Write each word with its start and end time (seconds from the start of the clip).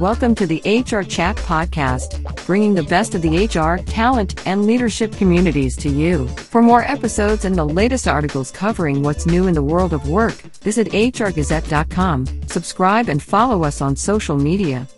Welcome 0.00 0.34
to 0.36 0.46
the 0.48 0.60
HR 0.64 1.02
Chat 1.04 1.36
Podcast, 1.36 2.20
bringing 2.46 2.74
the 2.74 2.82
best 2.82 3.14
of 3.14 3.22
the 3.22 3.46
HR, 3.46 3.80
talent, 3.84 4.44
and 4.44 4.66
leadership 4.66 5.12
communities 5.12 5.76
to 5.76 5.88
you. 5.88 6.26
For 6.26 6.60
more 6.60 6.82
episodes 6.82 7.44
and 7.44 7.54
the 7.54 7.64
latest 7.64 8.08
articles 8.08 8.50
covering 8.50 9.04
what's 9.04 9.24
new 9.24 9.46
in 9.46 9.54
the 9.54 9.62
world 9.62 9.92
of 9.92 10.08
work, 10.08 10.34
visit 10.64 10.88
hrgazette.com, 10.88 12.26
subscribe, 12.48 13.08
and 13.08 13.22
follow 13.22 13.62
us 13.62 13.80
on 13.80 13.94
social 13.94 14.36
media. 14.36 14.88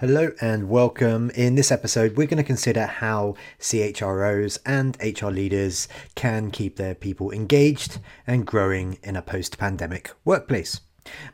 Hello 0.00 0.32
and 0.40 0.70
welcome. 0.70 1.28
In 1.34 1.56
this 1.56 1.70
episode, 1.70 2.16
we're 2.16 2.26
going 2.26 2.38
to 2.38 2.42
consider 2.42 2.86
how 2.86 3.34
CHROs 3.58 4.56
and 4.64 4.96
HR 4.98 5.28
leaders 5.28 5.88
can 6.14 6.50
keep 6.50 6.76
their 6.76 6.94
people 6.94 7.30
engaged 7.30 7.98
and 8.26 8.46
growing 8.46 8.96
in 9.02 9.14
a 9.14 9.20
post 9.20 9.58
pandemic 9.58 10.10
workplace. 10.24 10.80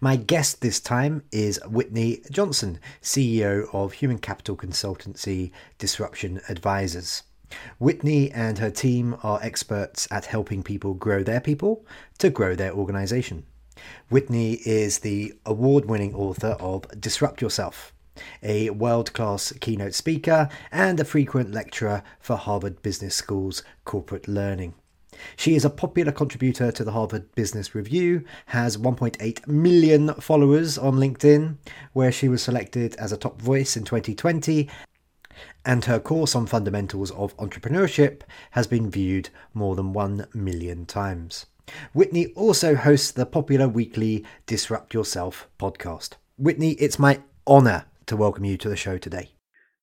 My 0.01 0.17
guest 0.17 0.63
this 0.63 0.81
time 0.81 1.23
is 1.31 1.61
Whitney 1.65 2.23
Johnson, 2.29 2.81
CEO 3.01 3.73
of 3.73 3.93
human 3.93 4.19
capital 4.19 4.57
consultancy 4.57 5.53
Disruption 5.79 6.41
Advisors. 6.49 7.23
Whitney 7.79 8.33
and 8.33 8.59
her 8.59 8.73
team 8.73 9.17
are 9.23 9.39
experts 9.45 10.09
at 10.11 10.27
helping 10.27 10.65
people 10.65 10.95
grow 10.95 11.23
their 11.23 11.41
people 11.41 11.87
to 12.19 12.31
grow 12.31 12.57
their 12.57 12.73
organization. 12.73 13.47
Whitney 14.09 14.55
is 14.65 14.99
the 14.99 15.35
award 15.45 15.85
winning 15.85 16.17
author 16.17 16.57
of 16.59 17.01
Disrupt 17.01 17.41
Yourself 17.41 17.93
a 18.43 18.71
world 18.71 19.13
class 19.13 19.53
keynote 19.61 19.95
speaker, 19.95 20.49
and 20.71 20.99
a 21.01 21.05
frequent 21.05 21.53
lecturer 21.53 22.03
for 22.21 22.37
Harvard 22.37 22.83
Business 22.83 23.15
School's 23.15 23.63
corporate 23.85 24.29
learning. 24.29 24.75
She 25.37 25.55
is 25.55 25.65
a 25.65 25.71
popular 25.71 26.13
contributor 26.13 26.71
to 26.73 26.85
the 26.85 26.93
Harvard 26.93 27.35
Business 27.35 27.75
Review, 27.75 28.25
has 28.47 28.77
1.8 28.77 29.47
million 29.47 30.13
followers 30.15 30.77
on 30.77 30.97
LinkedIn, 30.97 31.57
where 31.93 32.13
she 32.13 32.29
was 32.29 32.43
selected 32.43 32.95
as 32.97 33.13
a 33.13 33.17
top 33.17 33.41
voice 33.41 33.77
in 33.77 33.85
2020, 33.85 34.69
and 35.65 35.85
her 35.85 35.99
course 35.99 36.35
on 36.35 36.47
fundamentals 36.47 37.11
of 37.13 37.37
entrepreneurship 37.37 38.23
has 38.53 38.67
been 38.67 38.91
viewed 38.91 39.31
more 39.55 39.75
than 39.75 39.93
1 39.93 40.27
million 40.35 40.87
times. 40.87 41.47
Whitney 41.93 42.27
also 42.29 42.77
hosts 42.77 43.11
the 43.11 43.27
popular 43.27 43.69
weekly 43.69 44.25
Disrupt 44.47 44.95
Yourself 44.95 45.49
podcast. 45.59 46.11
Whitney, 46.39 46.73
it's 46.73 46.99
my 46.99 47.21
honor 47.47 47.87
to 48.07 48.17
welcome 48.17 48.45
you 48.45 48.57
to 48.59 48.69
the 48.69 48.77
show 48.77 48.99
today. 48.99 49.31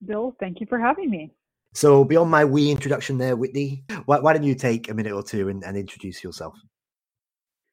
Bill, 0.06 0.36
thank 0.40 0.60
you 0.60 0.68
for 0.68 0.80
having 0.80 1.10
me. 1.10 1.32
So, 1.74 2.04
beyond 2.04 2.30
my 2.30 2.46
wee 2.46 2.70
introduction 2.72 3.18
there, 3.18 3.36
Whitney, 3.36 3.84
why, 4.06 4.20
why 4.20 4.34
don't 4.34 4.44
you 4.44 4.56
take 4.56 4.90
a 4.90 4.94
minute 4.94 5.14
or 5.14 5.24
two 5.24 5.50
and, 5.50 5.64
and 5.64 5.76
introduce 5.76 6.24
yourself? 6.24 6.54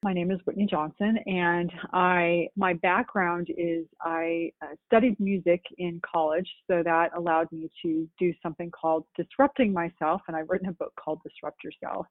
My 0.03 0.13
name 0.13 0.31
is 0.31 0.39
Whitney 0.45 0.65
Johnson, 0.65 1.19
and 1.27 1.71
I 1.93 2.47
my 2.55 2.73
background 2.73 3.49
is 3.55 3.85
I 4.01 4.51
uh, 4.63 4.73
studied 4.87 5.19
music 5.19 5.61
in 5.77 6.01
college, 6.03 6.49
so 6.65 6.81
that 6.83 7.11
allowed 7.15 7.51
me 7.51 7.69
to 7.83 8.09
do 8.17 8.33
something 8.41 8.71
called 8.71 9.05
disrupting 9.15 9.71
myself, 9.71 10.21
and 10.27 10.35
I've 10.35 10.49
written 10.49 10.69
a 10.69 10.73
book 10.73 10.91
called 10.99 11.19
Disrupt 11.23 11.63
Yourself. 11.63 12.07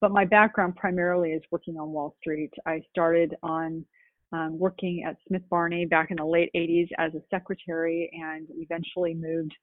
But 0.00 0.10
my 0.10 0.24
background 0.24 0.74
primarily 0.74 1.30
is 1.30 1.42
working 1.52 1.78
on 1.78 1.92
Wall 1.92 2.16
Street. 2.20 2.50
I 2.66 2.82
started 2.90 3.36
on 3.44 3.84
um, 4.32 4.58
working 4.58 5.04
at 5.04 5.16
Smith 5.26 5.42
Barney 5.50 5.86
back 5.86 6.10
in 6.10 6.16
the 6.16 6.24
late 6.24 6.50
80s 6.54 6.88
as 6.98 7.14
a 7.14 7.22
secretary 7.30 8.10
and 8.12 8.46
eventually 8.56 9.14
moved 9.14 9.54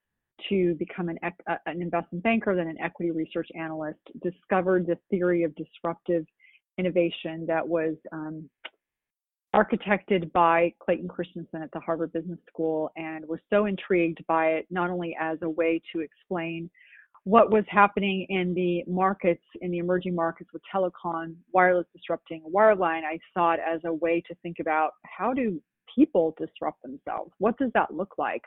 to 0.49 0.75
become 0.75 1.09
an, 1.09 1.17
uh, 1.23 1.55
an 1.66 1.81
investment 1.81 2.23
banker, 2.23 2.55
then 2.55 2.67
an 2.67 2.77
equity 2.81 3.11
research 3.11 3.47
analyst, 3.55 3.99
discovered 4.22 4.85
the 4.85 4.97
theory 5.09 5.44
of 5.44 5.55
disruptive 5.55 6.25
innovation 6.77 7.45
that 7.47 7.66
was 7.66 7.95
um, 8.11 8.49
architected 9.55 10.31
by 10.33 10.73
Clayton 10.83 11.07
Christensen 11.07 11.61
at 11.61 11.72
the 11.72 11.79
Harvard 11.79 12.11
Business 12.11 12.39
School 12.47 12.91
and 12.97 13.25
was 13.25 13.39
so 13.50 13.66
intrigued 13.66 14.25
by 14.27 14.47
it, 14.47 14.67
not 14.69 14.90
only 14.90 15.16
as 15.19 15.38
a 15.41 15.50
way 15.50 15.81
to 15.94 16.01
explain 16.01 16.69
what 17.25 17.52
was 17.52 17.63
happening 17.68 18.28
in 18.30 18.53
the 18.53 18.84
markets, 18.88 19.44
in 19.62 19.72
the 19.72 19.80
emerging 19.80 20.13
markets 20.13 20.52
with 20.53 20.62
telecom, 20.74 21.36
wireless 21.52 21.88
disrupting 21.91 22.44
wireline, 22.56 23.02
I 23.03 23.19
saw 23.34 23.53
it 23.53 23.59
as 23.68 23.81
a 23.84 23.91
way 23.91 24.24
to 24.28 24.36
think 24.44 24.58
about 24.59 24.91
how 25.06 25.34
do 25.34 25.59
people 25.94 26.35
disrupt 26.38 26.81
themselves? 26.84 27.31
What 27.40 27.58
does 27.58 27.72
that 27.74 27.91
look 27.91 28.14
like? 28.19 28.44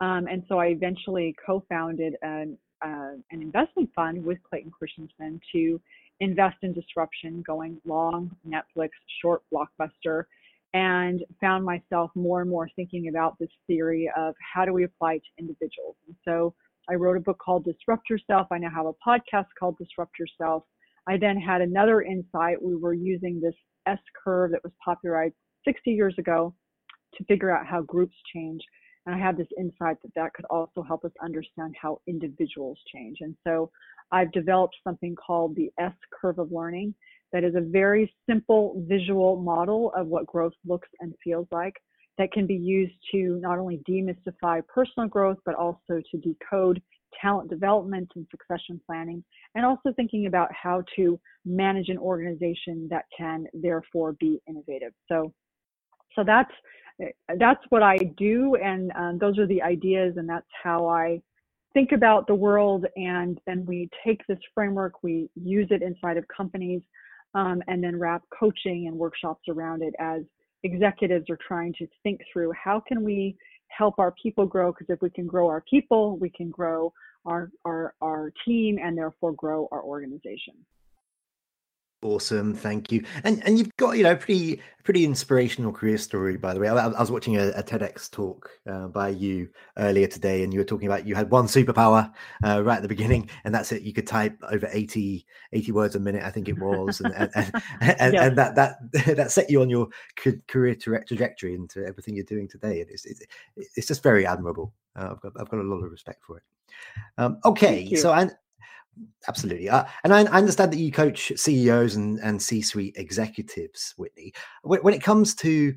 Um, 0.00 0.26
and 0.26 0.42
so 0.48 0.58
I 0.58 0.68
eventually 0.68 1.36
co-founded 1.44 2.14
an, 2.22 2.56
uh, 2.82 3.12
an 3.30 3.42
investment 3.42 3.90
fund 3.94 4.24
with 4.24 4.38
Clayton 4.42 4.70
Christensen 4.70 5.38
to 5.52 5.80
invest 6.20 6.56
in 6.62 6.72
disruption, 6.72 7.42
going 7.46 7.78
long 7.84 8.34
Netflix, 8.48 8.90
short 9.20 9.42
blockbuster, 9.52 10.24
and 10.72 11.22
found 11.42 11.62
myself 11.62 12.10
more 12.14 12.40
and 12.40 12.48
more 12.48 12.70
thinking 12.74 13.08
about 13.08 13.38
this 13.38 13.50
theory 13.66 14.10
of 14.16 14.34
how 14.40 14.64
do 14.64 14.72
we 14.72 14.84
apply 14.84 15.14
it 15.14 15.22
to 15.22 15.42
individuals. 15.42 15.96
And 16.06 16.16
so 16.24 16.54
I 16.88 16.94
wrote 16.94 17.16
a 17.16 17.20
book 17.20 17.38
called 17.38 17.64
Disrupt 17.64 18.10
Yourself. 18.10 18.46
I 18.50 18.58
now 18.58 18.70
have 18.74 18.86
a 18.86 18.92
podcast 19.06 19.46
called 19.58 19.76
Disrupt 19.78 20.18
Yourself. 20.18 20.64
I 21.08 21.16
then 21.16 21.38
had 21.38 21.60
another 21.60 22.02
insight. 22.02 22.62
We 22.62 22.76
were 22.76 22.94
using 22.94 23.40
this 23.40 23.54
S 23.86 23.98
curve 24.22 24.50
that 24.52 24.64
was 24.64 24.72
popularized 24.84 25.34
60 25.64 25.90
years 25.90 26.14
ago 26.18 26.54
to 27.14 27.24
figure 27.24 27.50
out 27.50 27.66
how 27.66 27.82
groups 27.82 28.16
change. 28.34 28.62
And 29.06 29.14
I 29.14 29.18
had 29.18 29.36
this 29.36 29.48
insight 29.58 29.96
that 30.02 30.14
that 30.16 30.32
could 30.34 30.46
also 30.46 30.82
help 30.82 31.04
us 31.04 31.12
understand 31.22 31.74
how 31.80 32.00
individuals 32.06 32.78
change. 32.92 33.18
And 33.20 33.36
so 33.46 33.70
I've 34.12 34.32
developed 34.32 34.76
something 34.84 35.14
called 35.14 35.56
the 35.56 35.70
S 35.78 35.92
curve 36.20 36.38
of 36.38 36.52
learning 36.52 36.94
that 37.32 37.44
is 37.44 37.54
a 37.54 37.60
very 37.60 38.12
simple 38.28 38.82
visual 38.88 39.36
model 39.36 39.92
of 39.96 40.06
what 40.06 40.26
growth 40.26 40.52
looks 40.66 40.88
and 41.00 41.14
feels 41.22 41.46
like 41.50 41.74
that 42.18 42.32
can 42.32 42.46
be 42.46 42.54
used 42.54 42.94
to 43.12 43.38
not 43.40 43.58
only 43.58 43.80
demystify 43.88 44.66
personal 44.66 45.08
growth, 45.08 45.38
but 45.44 45.54
also 45.54 46.00
to 46.10 46.18
decode 46.18 46.80
talent 47.20 47.48
development 47.48 48.10
and 48.16 48.26
succession 48.30 48.80
planning, 48.86 49.22
and 49.54 49.64
also 49.64 49.92
thinking 49.94 50.26
about 50.26 50.48
how 50.52 50.82
to 50.96 51.18
manage 51.44 51.88
an 51.88 51.98
organization 51.98 52.88
that 52.90 53.04
can 53.16 53.46
therefore 53.52 54.12
be 54.18 54.40
innovative. 54.48 54.92
So, 55.08 55.32
so 56.14 56.24
that's 56.24 56.50
that's 57.38 57.62
what 57.70 57.82
I 57.82 57.96
do, 58.16 58.54
and 58.56 58.92
um, 58.96 59.18
those 59.18 59.38
are 59.38 59.46
the 59.46 59.62
ideas, 59.62 60.14
and 60.16 60.28
that's 60.28 60.46
how 60.62 60.86
I 60.86 61.20
think 61.72 61.90
about 61.90 62.26
the 62.28 62.34
world. 62.34 62.86
And 62.96 63.40
then 63.46 63.66
we 63.66 63.88
take 64.06 64.24
this 64.28 64.38
framework, 64.54 65.02
we 65.02 65.28
use 65.34 65.66
it 65.70 65.82
inside 65.82 66.16
of 66.16 66.24
companies, 66.28 66.82
um, 67.34 67.62
and 67.66 67.82
then 67.82 67.98
wrap 67.98 68.22
coaching 68.38 68.86
and 68.86 68.96
workshops 68.96 69.42
around 69.48 69.82
it 69.82 69.94
as 69.98 70.22
executives 70.64 71.30
are 71.30 71.38
trying 71.46 71.72
to 71.74 71.86
think 72.02 72.20
through 72.32 72.52
how 72.52 72.80
can 72.80 73.04
we 73.04 73.36
help 73.68 73.98
our 73.98 74.12
people 74.20 74.46
grow 74.46 74.72
because 74.72 74.86
if 74.88 75.00
we 75.00 75.10
can 75.10 75.26
grow 75.26 75.46
our 75.46 75.62
people 75.68 76.16
we 76.18 76.30
can 76.30 76.50
grow 76.50 76.92
our, 77.26 77.50
our 77.64 77.94
our 78.00 78.32
team 78.44 78.78
and 78.82 78.96
therefore 78.96 79.32
grow 79.32 79.68
our 79.70 79.82
organization 79.82 80.54
Awesome, 82.04 82.52
thank 82.52 82.92
you. 82.92 83.02
And 83.24 83.42
and 83.46 83.58
you've 83.58 83.74
got 83.78 83.96
you 83.96 84.02
know 84.02 84.14
pretty 84.14 84.60
pretty 84.84 85.06
inspirational 85.06 85.72
career 85.72 85.96
story 85.96 86.36
by 86.36 86.52
the 86.52 86.60
way. 86.60 86.68
I, 86.68 86.74
I 86.74 87.00
was 87.00 87.10
watching 87.10 87.38
a, 87.38 87.48
a 87.52 87.62
TEDx 87.62 88.10
talk 88.10 88.50
uh, 88.70 88.88
by 88.88 89.08
you 89.08 89.48
earlier 89.78 90.06
today, 90.06 90.44
and 90.44 90.52
you 90.52 90.60
were 90.60 90.66
talking 90.66 90.86
about 90.86 91.06
you 91.06 91.14
had 91.14 91.30
one 91.30 91.46
superpower 91.46 92.12
uh, 92.44 92.62
right 92.62 92.76
at 92.76 92.82
the 92.82 92.88
beginning, 92.88 93.30
and 93.44 93.54
that's 93.54 93.72
it. 93.72 93.80
You 93.80 93.94
could 93.94 94.06
type 94.06 94.36
over 94.52 94.68
80, 94.70 95.24
80 95.54 95.72
words 95.72 95.96
a 95.96 95.98
minute, 95.98 96.22
I 96.22 96.30
think 96.30 96.50
it 96.50 96.58
was, 96.58 97.00
and 97.00 97.14
and, 97.14 97.30
and, 97.34 97.52
and, 97.80 98.12
yeah. 98.12 98.24
and 98.26 98.36
that 98.36 98.54
that 98.54 98.76
that 99.16 99.32
set 99.32 99.48
you 99.48 99.62
on 99.62 99.70
your 99.70 99.88
career 100.46 100.74
trajectory 100.74 101.54
into 101.54 101.86
everything 101.86 102.16
you're 102.16 102.24
doing 102.26 102.48
today. 102.48 102.82
And 102.82 102.90
it's 102.90 103.06
it's, 103.06 103.22
it's 103.56 103.86
just 103.86 104.02
very 104.02 104.26
admirable. 104.26 104.74
Uh, 104.94 105.08
I've 105.12 105.22
got 105.22 105.32
I've 105.40 105.48
got 105.48 105.60
a 105.60 105.62
lot 105.62 105.82
of 105.82 105.90
respect 105.90 106.22
for 106.22 106.36
it. 106.36 106.42
Um, 107.16 107.38
okay, 107.46 107.94
so 107.94 108.12
and 108.12 108.30
Absolutely. 109.28 109.68
Uh, 109.68 109.84
and 110.04 110.12
I, 110.12 110.20
I, 110.20 110.38
understand 110.38 110.72
that 110.72 110.78
you 110.78 110.92
coach 110.92 111.32
CEOs 111.36 111.96
and, 111.96 112.18
and 112.20 112.40
C 112.40 112.62
suite 112.62 112.94
executives, 112.96 113.94
Whitney. 113.96 114.32
When, 114.62 114.80
when, 114.80 114.94
it 114.94 115.02
comes 115.02 115.34
to 115.36 115.74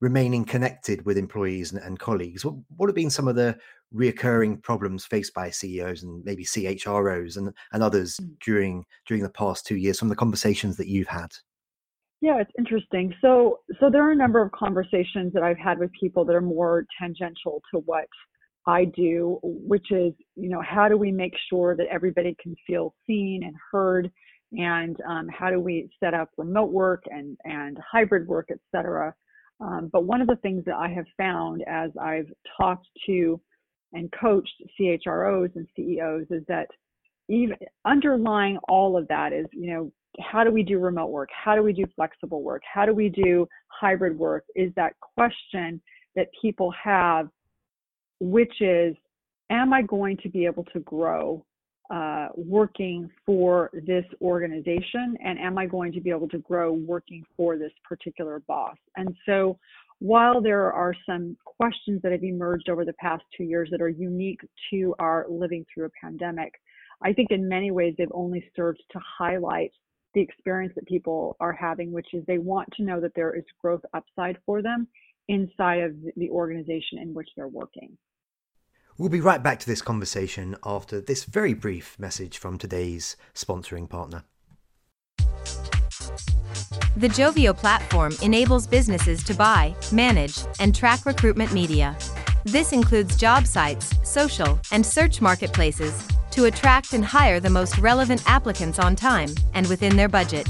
remaining 0.00 0.44
connected 0.44 1.04
with 1.04 1.18
employees 1.18 1.72
and, 1.72 1.82
and 1.82 1.98
colleagues, 1.98 2.44
what, 2.44 2.54
what, 2.76 2.88
have 2.88 2.94
been 2.94 3.10
some 3.10 3.28
of 3.28 3.36
the 3.36 3.58
reoccurring 3.94 4.62
problems 4.62 5.04
faced 5.04 5.34
by 5.34 5.50
CEOs 5.50 6.02
and 6.02 6.24
maybe 6.24 6.44
CHROs 6.44 7.36
and, 7.36 7.52
and 7.72 7.82
others 7.82 8.18
mm. 8.18 8.30
during 8.44 8.84
during 9.06 9.22
the 9.22 9.30
past 9.30 9.66
two 9.66 9.76
years 9.76 9.98
from 9.98 10.08
the 10.08 10.16
conversations 10.16 10.76
that 10.76 10.88
you've 10.88 11.08
had? 11.08 11.32
Yeah, 12.20 12.40
it's 12.40 12.52
interesting. 12.56 13.12
So, 13.20 13.60
so 13.78 13.90
there 13.90 14.02
are 14.06 14.12
a 14.12 14.16
number 14.16 14.40
of 14.40 14.50
conversations 14.52 15.34
that 15.34 15.42
I've 15.42 15.58
had 15.58 15.78
with 15.78 15.90
people 15.92 16.24
that 16.24 16.34
are 16.34 16.40
more 16.40 16.86
tangential 16.98 17.60
to 17.72 17.80
what 17.80 18.06
I 18.66 18.86
do, 18.86 19.38
which 19.42 19.90
is, 19.90 20.12
you 20.36 20.48
know, 20.48 20.62
how 20.62 20.88
do 20.88 20.96
we 20.96 21.12
make 21.12 21.34
sure 21.50 21.76
that 21.76 21.86
everybody 21.90 22.36
can 22.42 22.54
feel 22.66 22.94
seen 23.06 23.42
and 23.44 23.54
heard, 23.70 24.10
and 24.52 24.96
um, 25.08 25.28
how 25.28 25.50
do 25.50 25.60
we 25.60 25.90
set 26.00 26.14
up 26.14 26.30
remote 26.36 26.70
work 26.70 27.04
and 27.10 27.36
and 27.44 27.78
hybrid 27.90 28.26
work, 28.26 28.48
et 28.50 28.60
cetera. 28.74 29.14
Um, 29.60 29.88
but 29.92 30.04
one 30.04 30.20
of 30.20 30.26
the 30.26 30.36
things 30.36 30.64
that 30.66 30.76
I 30.76 30.88
have 30.88 31.06
found 31.16 31.62
as 31.68 31.90
I've 32.00 32.30
talked 32.58 32.88
to 33.06 33.40
and 33.92 34.12
coached 34.20 34.62
CHROs 34.78 35.54
and 35.54 35.66
CEOs 35.76 36.26
is 36.30 36.42
that 36.48 36.66
even 37.28 37.56
underlying 37.84 38.58
all 38.68 38.96
of 38.96 39.06
that 39.08 39.32
is, 39.32 39.46
you 39.52 39.72
know, 39.72 39.92
how 40.20 40.44
do 40.44 40.50
we 40.50 40.62
do 40.62 40.78
remote 40.78 41.10
work? 41.10 41.28
How 41.32 41.54
do 41.54 41.62
we 41.62 41.72
do 41.72 41.84
flexible 41.96 42.42
work? 42.42 42.62
How 42.72 42.86
do 42.86 42.94
we 42.94 43.08
do 43.08 43.48
hybrid 43.68 44.18
work? 44.18 44.44
Is 44.54 44.72
that 44.76 44.94
question 45.00 45.80
that 46.16 46.28
people 46.40 46.72
have, 46.72 47.28
which 48.20 48.60
is, 48.60 48.96
am 49.50 49.72
I 49.72 49.82
going 49.82 50.16
to 50.18 50.28
be 50.28 50.46
able 50.46 50.64
to 50.72 50.80
grow 50.80 51.44
uh, 51.90 52.28
working 52.34 53.10
for 53.26 53.70
this 53.86 54.04
organization? 54.20 55.16
And 55.22 55.38
am 55.38 55.58
I 55.58 55.66
going 55.66 55.92
to 55.92 56.00
be 56.00 56.10
able 56.10 56.28
to 56.30 56.38
grow 56.38 56.72
working 56.72 57.24
for 57.36 57.58
this 57.58 57.72
particular 57.86 58.42
boss? 58.46 58.76
And 58.96 59.14
so, 59.26 59.58
while 60.00 60.42
there 60.42 60.72
are 60.72 60.94
some 61.06 61.36
questions 61.44 62.02
that 62.02 62.12
have 62.12 62.24
emerged 62.24 62.68
over 62.68 62.84
the 62.84 62.94
past 62.94 63.22
two 63.36 63.44
years 63.44 63.68
that 63.70 63.80
are 63.80 63.88
unique 63.88 64.40
to 64.70 64.94
our 64.98 65.24
living 65.30 65.64
through 65.72 65.86
a 65.86 65.90
pandemic, 66.02 66.52
I 67.02 67.12
think 67.12 67.30
in 67.30 67.48
many 67.48 67.70
ways 67.70 67.94
they've 67.96 68.08
only 68.12 68.44
served 68.56 68.82
to 68.90 68.98
highlight 68.98 69.70
the 70.14 70.20
experience 70.20 70.72
that 70.74 70.86
people 70.86 71.36
are 71.40 71.52
having, 71.52 71.92
which 71.92 72.08
is 72.12 72.24
they 72.26 72.38
want 72.38 72.68
to 72.76 72.82
know 72.82 73.00
that 73.00 73.12
there 73.14 73.34
is 73.34 73.44
growth 73.60 73.82
upside 73.94 74.36
for 74.44 74.62
them 74.62 74.88
inside 75.28 75.80
of 75.82 75.92
the 76.16 76.30
organization 76.30 76.98
in 77.00 77.14
which 77.14 77.28
they're 77.36 77.48
working. 77.48 77.96
We'll 78.96 79.08
be 79.08 79.20
right 79.20 79.42
back 79.42 79.58
to 79.60 79.66
this 79.66 79.82
conversation 79.82 80.56
after 80.64 81.00
this 81.00 81.24
very 81.24 81.52
brief 81.52 81.98
message 81.98 82.38
from 82.38 82.58
today's 82.58 83.16
sponsoring 83.34 83.88
partner. 83.88 84.22
The 86.96 87.08
Joveo 87.08 87.56
platform 87.56 88.14
enables 88.22 88.68
businesses 88.68 89.24
to 89.24 89.34
buy, 89.34 89.74
manage, 89.90 90.38
and 90.60 90.72
track 90.72 91.06
recruitment 91.06 91.52
media. 91.52 91.96
This 92.44 92.72
includes 92.72 93.16
job 93.16 93.48
sites, 93.48 93.92
social, 94.08 94.60
and 94.70 94.86
search 94.86 95.20
marketplaces 95.20 96.06
to 96.30 96.44
attract 96.44 96.92
and 96.92 97.04
hire 97.04 97.40
the 97.40 97.50
most 97.50 97.78
relevant 97.78 98.22
applicants 98.26 98.78
on 98.78 98.94
time 98.94 99.30
and 99.54 99.66
within 99.66 99.96
their 99.96 100.08
budget. 100.08 100.48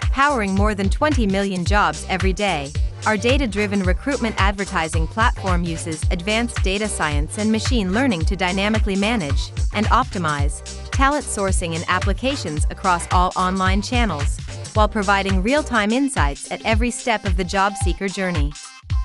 Powering 0.00 0.54
more 0.54 0.74
than 0.74 0.90
20 0.90 1.26
million 1.26 1.64
jobs 1.64 2.04
every 2.08 2.32
day, 2.32 2.72
our 3.06 3.16
data 3.16 3.46
driven 3.46 3.82
recruitment 3.84 4.34
advertising 4.38 5.06
platform 5.06 5.62
uses 5.62 6.02
advanced 6.10 6.62
data 6.62 6.88
science 6.88 7.38
and 7.38 7.50
machine 7.50 7.92
learning 7.92 8.24
to 8.24 8.36
dynamically 8.36 8.96
manage 8.96 9.52
and 9.74 9.86
optimize 9.86 10.60
talent 10.90 11.24
sourcing 11.24 11.76
and 11.76 11.84
applications 11.88 12.66
across 12.70 13.06
all 13.12 13.32
online 13.36 13.82
channels, 13.82 14.40
while 14.74 14.88
providing 14.88 15.42
real 15.42 15.62
time 15.62 15.92
insights 15.92 16.50
at 16.50 16.64
every 16.64 16.90
step 16.90 17.24
of 17.24 17.36
the 17.36 17.44
job 17.44 17.74
seeker 17.76 18.08
journey. 18.08 18.52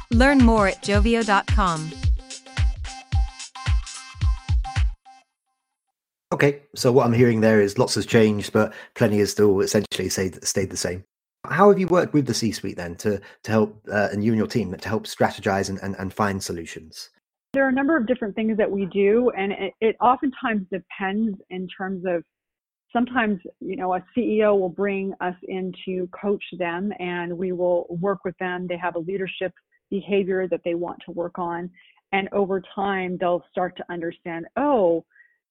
Learn 0.10 0.40
more 0.40 0.70
at 0.70 0.82
joveo.com. 0.82 1.92
Okay, 6.34 6.62
so 6.76 6.94
what 6.94 7.06
I'm 7.06 7.14
hearing 7.14 7.42
there 7.42 7.60
is 7.60 7.78
lots 7.78 7.96
has 7.96 8.06
changed, 8.06 8.54
but 8.54 8.74
plenty 8.96 9.20
has 9.20 9.32
still 9.32 9.60
essentially 9.60 10.10
stayed 10.10 10.70
the 10.70 10.78
same. 10.78 11.04
How 11.52 11.70
have 11.70 11.78
you 11.78 11.88
worked 11.88 12.14
with 12.14 12.26
the 12.26 12.34
C-suite 12.34 12.78
then 12.78 12.96
to 12.96 13.22
to 13.44 13.52
help 13.52 13.82
uh, 13.92 14.10
and 14.12 14.24
you 14.24 14.32
and 14.32 14.38
your 14.38 14.48
team 14.48 14.74
to 14.76 14.90
help 14.90 15.04
strategize 15.04 15.70
and, 15.70 15.80
and, 15.84 15.96
and 16.00 16.14
find 16.14 16.42
solutions? 16.42 17.10
There 17.54 17.66
are 17.66 17.70
a 17.70 17.74
number 17.74 17.98
of 17.98 18.08
different 18.08 18.36
things 18.36 18.58
that 18.58 18.72
we 18.72 18.86
do, 18.86 19.30
and 19.38 19.52
it, 19.52 19.74
it 19.82 19.96
oftentimes 20.00 20.66
depends 20.72 21.38
in 21.50 21.68
terms 21.68 22.06
of 22.08 22.24
sometimes 22.94 23.40
you 23.60 23.76
know 23.76 23.94
a 23.94 24.04
ceo 24.16 24.58
will 24.58 24.70
bring 24.70 25.14
us 25.22 25.36
in 25.44 25.74
to 25.86 26.08
coach 26.20 26.44
them 26.58 26.92
and 27.00 27.38
we 27.38 27.52
will 27.52 27.86
work 27.90 28.20
with 28.26 28.38
them 28.38 28.68
they 28.68 28.78
have 28.78 28.96
a 28.96 29.00
leadership 29.00 29.54
behavior 29.90 30.48
that 30.48 30.62
they 30.66 30.74
want 30.74 30.98
to 31.06 31.12
work 31.12 31.38
on 31.40 31.70
and 32.12 32.28
over 32.34 32.62
time 32.76 33.18
they'll 33.20 33.44
start 33.52 33.76
to 33.78 33.84
understand 33.90 34.46
oh 34.58 35.04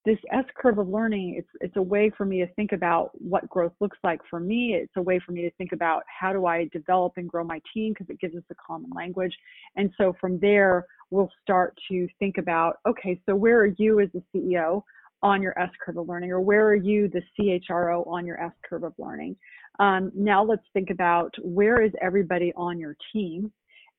this 0.03 0.17
S 0.31 0.45
curve 0.57 0.79
of 0.79 0.89
learning, 0.89 1.35
it's 1.37 1.49
it's 1.61 1.75
a 1.75 1.81
way 1.81 2.11
for 2.17 2.25
me 2.25 2.39
to 2.39 2.47
think 2.53 2.71
about 2.71 3.11
what 3.13 3.47
growth 3.49 3.73
looks 3.79 3.97
like 4.03 4.19
for 4.29 4.39
me. 4.39 4.73
It's 4.73 4.93
a 4.95 5.01
way 5.01 5.19
for 5.23 5.31
me 5.31 5.41
to 5.43 5.51
think 5.51 5.73
about 5.73 6.03
how 6.07 6.33
do 6.33 6.47
I 6.47 6.67
develop 6.73 7.13
and 7.17 7.29
grow 7.29 7.43
my 7.43 7.61
team 7.73 7.93
because 7.93 8.09
it 8.09 8.19
gives 8.19 8.35
us 8.35 8.43
a 8.49 8.55
common 8.55 8.89
language. 8.95 9.35
And 9.75 9.91
so 9.97 10.15
from 10.19 10.39
there, 10.39 10.85
we'll 11.11 11.29
start 11.43 11.77
to 11.89 12.07
think 12.17 12.39
about, 12.39 12.77
okay, 12.87 13.21
so 13.27 13.35
where 13.35 13.59
are 13.59 13.73
you 13.77 13.99
as 13.99 14.09
the 14.13 14.23
CEO 14.33 14.81
on 15.21 15.39
your 15.39 15.57
S 15.59 15.69
curve 15.85 15.97
of 15.97 16.07
learning, 16.07 16.31
or 16.31 16.41
where 16.41 16.65
are 16.65 16.75
you 16.75 17.07
the 17.07 17.21
CHRO 17.37 18.07
on 18.07 18.25
your 18.25 18.43
S 18.43 18.53
curve 18.67 18.83
of 18.83 18.93
learning? 18.97 19.35
Um, 19.79 20.11
now 20.15 20.43
let's 20.43 20.65
think 20.73 20.89
about 20.89 21.33
where 21.43 21.81
is 21.83 21.91
everybody 22.01 22.51
on 22.55 22.79
your 22.79 22.95
team. 23.13 23.51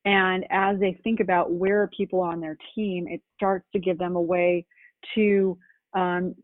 And 0.04 0.44
as 0.50 0.80
they 0.80 0.98
think 1.04 1.20
about 1.20 1.52
where 1.52 1.82
are 1.82 1.90
people 1.96 2.18
on 2.18 2.40
their 2.40 2.56
team, 2.74 3.06
it 3.06 3.20
starts 3.36 3.66
to 3.72 3.78
give 3.78 3.98
them 3.98 4.16
a 4.16 4.20
way 4.20 4.66
to 5.14 5.56
um, 5.94 6.34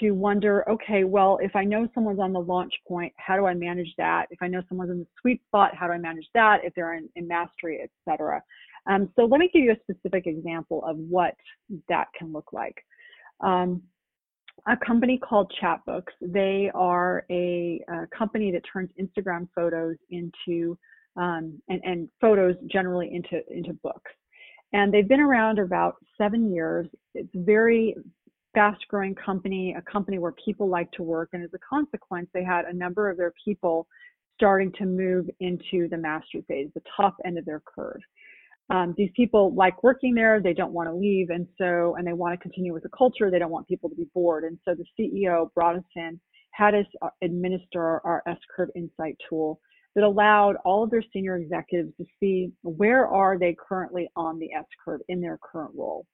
to 0.00 0.10
wonder, 0.12 0.68
okay, 0.68 1.04
well, 1.04 1.38
if 1.40 1.54
I 1.54 1.64
know 1.64 1.88
someone's 1.94 2.18
on 2.18 2.32
the 2.32 2.40
launch 2.40 2.72
point, 2.88 3.12
how 3.16 3.36
do 3.36 3.46
I 3.46 3.54
manage 3.54 3.94
that? 3.98 4.26
If 4.30 4.42
I 4.42 4.48
know 4.48 4.62
someone's 4.68 4.90
in 4.90 4.98
the 5.00 5.06
sweet 5.20 5.40
spot, 5.46 5.74
how 5.74 5.86
do 5.86 5.92
I 5.92 5.98
manage 5.98 6.26
that? 6.34 6.60
If 6.64 6.74
they're 6.74 6.94
in, 6.94 7.08
in 7.14 7.28
mastery, 7.28 7.80
etc. 8.06 8.42
Um, 8.86 9.10
so 9.14 9.24
let 9.24 9.38
me 9.38 9.50
give 9.52 9.62
you 9.62 9.72
a 9.72 9.92
specific 9.92 10.26
example 10.26 10.82
of 10.84 10.96
what 10.96 11.34
that 11.88 12.08
can 12.18 12.32
look 12.32 12.52
like. 12.52 12.76
Um, 13.40 13.82
a 14.66 14.76
company 14.76 15.18
called 15.18 15.52
Chatbooks. 15.62 16.12
They 16.20 16.70
are 16.74 17.24
a, 17.30 17.82
a, 17.88 18.06
company 18.16 18.52
that 18.52 18.62
turns 18.70 18.90
Instagram 19.00 19.48
photos 19.54 19.96
into 20.10 20.76
um, 21.16 21.60
and, 21.68 21.80
and 21.84 22.08
photos 22.20 22.56
generally 22.70 23.12
into 23.12 23.42
into 23.50 23.72
books. 23.82 24.10
And 24.72 24.92
they've 24.92 25.08
been 25.08 25.20
around 25.20 25.58
about 25.58 25.96
seven 26.16 26.52
years. 26.52 26.86
It's 27.14 27.30
very 27.34 27.96
fast 28.54 28.80
growing 28.88 29.14
company, 29.14 29.74
a 29.76 29.82
company 29.82 30.18
where 30.18 30.34
people 30.44 30.68
like 30.68 30.90
to 30.92 31.02
work. 31.02 31.30
And 31.32 31.42
as 31.42 31.50
a 31.54 31.58
consequence, 31.58 32.28
they 32.34 32.44
had 32.44 32.64
a 32.64 32.72
number 32.72 33.08
of 33.08 33.16
their 33.16 33.32
people 33.44 33.86
starting 34.36 34.72
to 34.72 34.86
move 34.86 35.28
into 35.40 35.88
the 35.88 35.96
mastery 35.96 36.44
phase, 36.48 36.70
the 36.74 36.82
top 36.96 37.16
end 37.24 37.38
of 37.38 37.44
their 37.44 37.62
curve. 37.66 38.00
Um, 38.70 38.94
these 38.96 39.10
people 39.16 39.52
like 39.54 39.82
working 39.82 40.14
there, 40.14 40.40
they 40.40 40.54
don't 40.54 40.72
want 40.72 40.88
to 40.88 40.94
leave, 40.94 41.30
and 41.30 41.46
so, 41.58 41.96
and 41.96 42.06
they 42.06 42.12
want 42.12 42.32
to 42.32 42.42
continue 42.42 42.72
with 42.72 42.84
the 42.84 42.88
culture, 42.96 43.30
they 43.30 43.38
don't 43.38 43.50
want 43.50 43.66
people 43.66 43.90
to 43.90 43.96
be 43.96 44.06
bored. 44.14 44.44
And 44.44 44.58
so 44.64 44.74
the 44.74 44.84
CEO 44.98 45.52
brought 45.54 45.76
us 45.76 45.84
in, 45.96 46.20
had 46.52 46.74
us 46.74 46.86
uh, 47.02 47.08
administer 47.22 48.00
our 48.06 48.22
S 48.26 48.38
Curve 48.54 48.70
Insight 48.76 49.16
tool 49.28 49.60
that 49.94 50.04
allowed 50.04 50.56
all 50.64 50.84
of 50.84 50.90
their 50.90 51.02
senior 51.12 51.36
executives 51.36 51.92
to 51.98 52.06
see 52.20 52.52
where 52.62 53.08
are 53.08 53.38
they 53.38 53.56
currently 53.68 54.08
on 54.14 54.38
the 54.38 54.52
S 54.52 54.64
curve 54.84 55.00
in 55.08 55.20
their 55.20 55.38
current 55.38 55.72
role. 55.74 56.06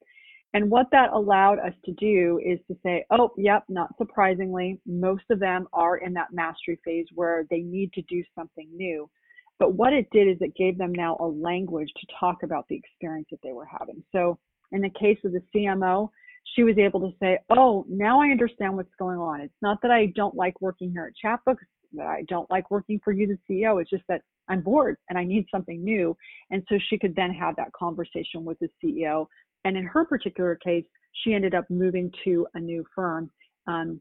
And 0.54 0.70
what 0.70 0.86
that 0.92 1.12
allowed 1.12 1.58
us 1.58 1.74
to 1.84 1.92
do 1.92 2.40
is 2.44 2.58
to 2.68 2.76
say, 2.82 3.04
oh, 3.10 3.30
yep, 3.36 3.64
not 3.68 3.96
surprisingly, 3.98 4.80
most 4.86 5.24
of 5.30 5.38
them 5.38 5.68
are 5.72 5.98
in 5.98 6.12
that 6.14 6.32
mastery 6.32 6.78
phase 6.84 7.06
where 7.14 7.44
they 7.50 7.60
need 7.60 7.92
to 7.92 8.02
do 8.02 8.22
something 8.34 8.68
new. 8.74 9.10
But 9.58 9.74
what 9.74 9.92
it 9.92 10.06
did 10.12 10.28
is 10.28 10.36
it 10.40 10.54
gave 10.54 10.78
them 10.78 10.92
now 10.92 11.16
a 11.20 11.26
language 11.26 11.90
to 11.96 12.06
talk 12.18 12.42
about 12.42 12.66
the 12.68 12.76
experience 12.76 13.28
that 13.30 13.40
they 13.42 13.52
were 13.52 13.66
having. 13.66 14.02
So 14.12 14.38
in 14.72 14.80
the 14.80 14.90
case 14.90 15.18
of 15.24 15.32
the 15.32 15.42
CMO, 15.54 16.10
she 16.54 16.62
was 16.62 16.78
able 16.78 17.00
to 17.00 17.16
say, 17.20 17.38
oh, 17.50 17.84
now 17.88 18.20
I 18.20 18.28
understand 18.28 18.76
what's 18.76 18.94
going 18.98 19.18
on. 19.18 19.40
It's 19.40 19.54
not 19.62 19.78
that 19.82 19.90
I 19.90 20.06
don't 20.14 20.34
like 20.34 20.60
working 20.60 20.90
here 20.90 21.10
at 21.10 21.14
Chatbooks, 21.22 21.64
that 21.94 22.06
I 22.06 22.22
don't 22.28 22.50
like 22.50 22.70
working 22.70 23.00
for 23.02 23.12
you, 23.12 23.26
the 23.26 23.38
CEO. 23.48 23.80
It's 23.80 23.90
just 23.90 24.04
that 24.08 24.22
I'm 24.48 24.60
bored 24.60 24.96
and 25.08 25.18
I 25.18 25.24
need 25.24 25.46
something 25.50 25.82
new. 25.82 26.16
And 26.50 26.62
so 26.68 26.78
she 26.88 26.98
could 26.98 27.16
then 27.16 27.32
have 27.32 27.56
that 27.56 27.72
conversation 27.72 28.44
with 28.44 28.58
the 28.60 28.68
CEO 28.82 29.26
and 29.66 29.76
in 29.76 29.84
her 29.84 30.04
particular 30.04 30.54
case, 30.54 30.84
she 31.24 31.34
ended 31.34 31.54
up 31.54 31.68
moving 31.68 32.12
to 32.24 32.46
a 32.54 32.60
new 32.60 32.84
firm, 32.94 33.28
um, 33.66 34.00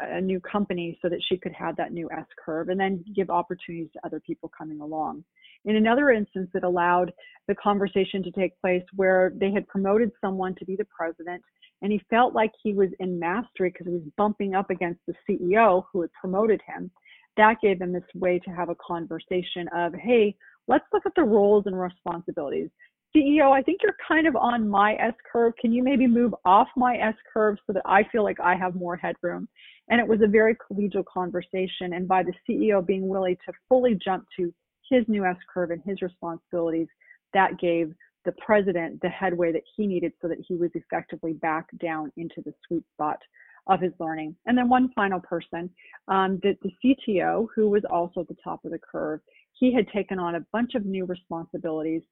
a 0.00 0.20
new 0.20 0.40
company, 0.40 0.98
so 1.02 1.08
that 1.10 1.20
she 1.28 1.36
could 1.36 1.52
have 1.52 1.76
that 1.76 1.92
new 1.92 2.08
S 2.10 2.24
curve 2.42 2.70
and 2.70 2.80
then 2.80 3.04
give 3.14 3.28
opportunities 3.28 3.90
to 3.92 4.00
other 4.06 4.20
people 4.20 4.50
coming 4.56 4.80
along. 4.80 5.22
In 5.66 5.76
another 5.76 6.10
instance, 6.10 6.48
it 6.54 6.64
allowed 6.64 7.12
the 7.46 7.54
conversation 7.56 8.22
to 8.22 8.30
take 8.30 8.58
place 8.58 8.82
where 8.96 9.34
they 9.36 9.52
had 9.52 9.68
promoted 9.68 10.10
someone 10.18 10.54
to 10.54 10.64
be 10.64 10.76
the 10.76 10.86
president, 10.86 11.42
and 11.82 11.92
he 11.92 12.00
felt 12.08 12.32
like 12.32 12.52
he 12.62 12.72
was 12.72 12.88
in 12.98 13.18
mastery 13.18 13.68
because 13.68 13.86
he 13.86 13.92
was 13.92 14.02
bumping 14.16 14.54
up 14.54 14.70
against 14.70 15.00
the 15.06 15.14
CEO 15.28 15.84
who 15.92 16.00
had 16.00 16.12
promoted 16.18 16.62
him. 16.66 16.90
That 17.36 17.60
gave 17.60 17.78
them 17.78 17.92
this 17.92 18.02
way 18.14 18.38
to 18.38 18.50
have 18.50 18.70
a 18.70 18.76
conversation 18.76 19.68
of, 19.74 19.92
hey, 19.94 20.34
let's 20.68 20.84
look 20.92 21.04
at 21.04 21.12
the 21.16 21.22
roles 21.22 21.64
and 21.66 21.78
responsibilities. 21.78 22.70
CEO, 23.14 23.50
I 23.52 23.62
think 23.62 23.80
you're 23.82 23.96
kind 24.06 24.26
of 24.26 24.36
on 24.36 24.68
my 24.68 24.94
S 24.94 25.14
curve. 25.30 25.52
Can 25.60 25.72
you 25.72 25.82
maybe 25.82 26.06
move 26.06 26.34
off 26.44 26.68
my 26.76 26.96
S 26.96 27.14
curve 27.32 27.58
so 27.66 27.72
that 27.72 27.82
I 27.84 28.04
feel 28.10 28.22
like 28.22 28.40
I 28.40 28.54
have 28.56 28.74
more 28.74 28.96
headroom? 28.96 29.48
And 29.88 30.00
it 30.00 30.06
was 30.06 30.20
a 30.22 30.26
very 30.26 30.56
collegial 30.56 31.04
conversation. 31.04 31.92
And 31.94 32.08
by 32.08 32.22
the 32.22 32.32
CEO 32.48 32.84
being 32.84 33.08
willing 33.08 33.36
to 33.46 33.52
fully 33.68 33.98
jump 34.02 34.24
to 34.38 34.52
his 34.88 35.04
new 35.08 35.24
S 35.24 35.36
curve 35.52 35.70
and 35.70 35.82
his 35.84 36.00
responsibilities, 36.00 36.88
that 37.34 37.58
gave 37.58 37.92
the 38.24 38.32
president 38.32 39.00
the 39.02 39.08
headway 39.08 39.52
that 39.52 39.62
he 39.76 39.86
needed 39.86 40.12
so 40.22 40.28
that 40.28 40.38
he 40.46 40.54
was 40.54 40.70
effectively 40.74 41.32
back 41.34 41.66
down 41.80 42.12
into 42.16 42.40
the 42.44 42.54
sweet 42.66 42.84
spot 42.94 43.18
of 43.66 43.80
his 43.80 43.92
learning. 43.98 44.34
And 44.46 44.56
then 44.56 44.68
one 44.68 44.90
final 44.94 45.20
person, 45.20 45.70
um, 46.08 46.40
the, 46.42 46.56
the 46.62 46.96
CTO, 47.08 47.46
who 47.54 47.68
was 47.68 47.82
also 47.90 48.20
at 48.20 48.28
the 48.28 48.36
top 48.42 48.64
of 48.64 48.70
the 48.70 48.78
curve, 48.78 49.20
he 49.52 49.72
had 49.72 49.86
taken 49.88 50.18
on 50.18 50.36
a 50.36 50.46
bunch 50.52 50.74
of 50.74 50.84
new 50.84 51.04
responsibilities 51.04 52.02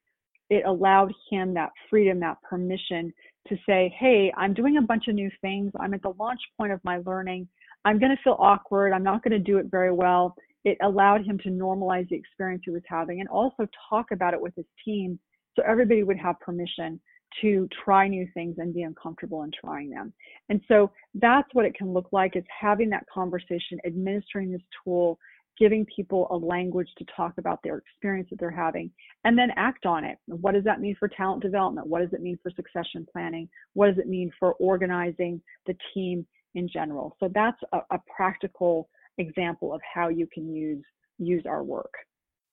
it 0.50 0.64
allowed 0.66 1.12
him 1.30 1.54
that 1.54 1.70
freedom, 1.88 2.20
that 2.20 2.36
permission 2.42 3.12
to 3.48 3.56
say, 3.66 3.94
hey, 3.98 4.32
I'm 4.36 4.52
doing 4.52 4.76
a 4.76 4.82
bunch 4.82 5.08
of 5.08 5.14
new 5.14 5.30
things. 5.40 5.72
I'm 5.80 5.94
at 5.94 6.02
the 6.02 6.12
launch 6.18 6.40
point 6.56 6.72
of 6.72 6.80
my 6.84 6.98
learning. 7.06 7.48
I'm 7.84 7.98
going 7.98 8.14
to 8.14 8.22
feel 8.22 8.36
awkward. 8.38 8.92
I'm 8.92 9.02
not 9.02 9.22
going 9.22 9.32
to 9.32 9.38
do 9.38 9.56
it 9.58 9.66
very 9.70 9.92
well. 9.92 10.34
it 10.64 10.76
allowed 10.82 11.24
him 11.24 11.38
to 11.38 11.48
normalize 11.48 12.08
the 12.08 12.16
experience 12.16 12.62
he 12.64 12.70
was 12.70 12.82
having 12.86 13.20
and 13.20 13.28
also 13.28 13.66
talk 13.88 14.10
about 14.10 14.34
it 14.34 14.40
with 14.40 14.54
his 14.56 14.66
team 14.84 15.18
so 15.56 15.62
everybody 15.66 16.02
would 16.02 16.18
have 16.18 16.38
permission 16.40 17.00
to 17.40 17.68
try 17.84 18.08
new 18.08 18.26
things 18.34 18.56
and 18.58 18.74
be 18.74 18.82
uncomfortable 18.82 19.42
in 19.44 19.50
trying 19.58 19.88
them. 19.88 20.12
And 20.48 20.60
so 20.66 20.90
that's 21.14 21.48
what 21.52 21.64
it 21.64 21.74
can 21.74 21.92
look 21.92 22.08
like 22.12 22.36
is 22.36 22.44
having 22.60 22.90
that 22.90 23.06
conversation, 23.12 23.78
administering 23.86 24.50
this 24.50 24.62
tool, 24.84 25.18
giving 25.60 25.86
people 25.94 26.26
a 26.30 26.36
language 26.36 26.88
to 26.96 27.04
talk 27.14 27.34
about 27.36 27.60
their 27.62 27.76
experience 27.76 28.28
that 28.30 28.40
they're 28.40 28.50
having, 28.50 28.90
and 29.24 29.38
then 29.38 29.50
act 29.56 29.84
on 29.84 30.04
it. 30.04 30.16
What 30.26 30.54
does 30.54 30.64
that 30.64 30.80
mean 30.80 30.96
for 30.98 31.06
talent 31.06 31.42
development? 31.42 31.86
What 31.86 32.00
does 32.00 32.12
it 32.12 32.22
mean 32.22 32.38
for 32.42 32.50
succession 32.56 33.06
planning? 33.12 33.48
What 33.74 33.88
does 33.88 33.98
it 33.98 34.08
mean 34.08 34.32
for 34.38 34.54
organizing 34.54 35.40
the 35.66 35.76
team 35.92 36.26
in 36.54 36.66
general? 36.66 37.14
So 37.20 37.30
that's 37.32 37.58
a, 37.72 37.78
a 37.90 37.98
practical 38.16 38.88
example 39.18 39.74
of 39.74 39.82
how 39.94 40.08
you 40.08 40.26
can 40.32 40.52
use 40.52 40.82
use 41.18 41.44
our 41.46 41.62
work. 41.62 41.92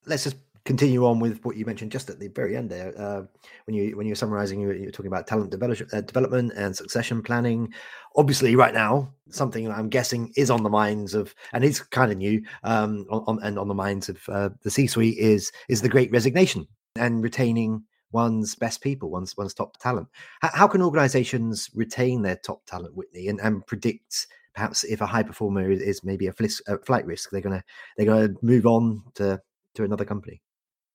Let's 0.06 0.26
just 0.26 0.36
continue 0.68 1.06
on 1.06 1.18
with 1.20 1.44
what 1.46 1.56
you 1.56 1.66
mentioned 1.66 1.92
just 1.92 2.10
at 2.10 2.20
the 2.20 2.28
very 2.28 2.58
end 2.58 2.70
there 2.70 2.94
uh, 3.00 3.24
when 3.66 3.76
you 3.76 3.96
when 3.96 4.06
you're 4.06 4.18
summarizing 4.18 4.60
you 4.60 4.70
are 4.70 4.92
talking 4.92 5.08
about 5.08 5.26
talent 5.26 5.50
develop, 5.50 5.80
uh, 5.94 6.02
development 6.02 6.52
and 6.58 6.76
succession 6.76 7.24
planning. 7.24 7.74
Obviously 8.18 8.56
right 8.56 8.74
now 8.74 9.10
something 9.30 9.72
i'm 9.72 9.90
guessing 9.90 10.32
is 10.36 10.50
on 10.50 10.64
the 10.64 10.70
minds 10.70 11.14
of 11.14 11.34
and 11.54 11.64
it's 11.64 11.82
kind 11.82 12.12
of 12.12 12.18
new 12.18 12.42
um, 12.64 13.06
on, 13.10 13.40
and 13.44 13.58
on 13.58 13.68
the 13.68 13.74
minds 13.74 14.10
of 14.10 14.18
uh, 14.30 14.50
the 14.64 14.70
c 14.70 14.88
suite 14.88 15.18
is 15.18 15.52
is 15.70 15.82
the 15.82 15.90
great 15.90 16.12
resignation 16.12 16.68
and 16.98 17.24
retaining 17.24 17.82
one's 18.12 18.56
best 18.56 18.82
people 18.82 19.10
one's 19.10 19.38
one's 19.38 19.54
top 19.54 19.78
talent. 19.78 20.08
How, 20.42 20.50
how 20.54 20.68
can 20.68 20.82
organizations 20.82 21.70
retain 21.74 22.22
their 22.22 22.38
top 22.38 22.66
talent 22.66 22.96
whitney 22.96 23.30
and, 23.30 23.40
and 23.40 23.66
predict 23.66 24.28
perhaps 24.54 24.84
if 24.84 25.00
a 25.02 25.06
high 25.06 25.24
performer 25.24 25.70
is, 25.72 26.04
maybe 26.04 26.28
a, 26.28 26.34
a 26.68 26.78
flight 26.80 27.06
risk 27.06 27.30
they're 27.30 27.42
gonna 27.42 27.64
they're 27.96 28.06
gonna 28.06 28.34
move 28.42 28.66
on 28.66 29.04
to 29.16 29.40
to 29.76 29.84
another 29.84 30.06
company 30.06 30.42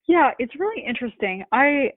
yeah, 0.08 0.30
it's 0.38 0.58
really 0.58 0.84
interesting. 0.86 1.44
I, 1.52 1.92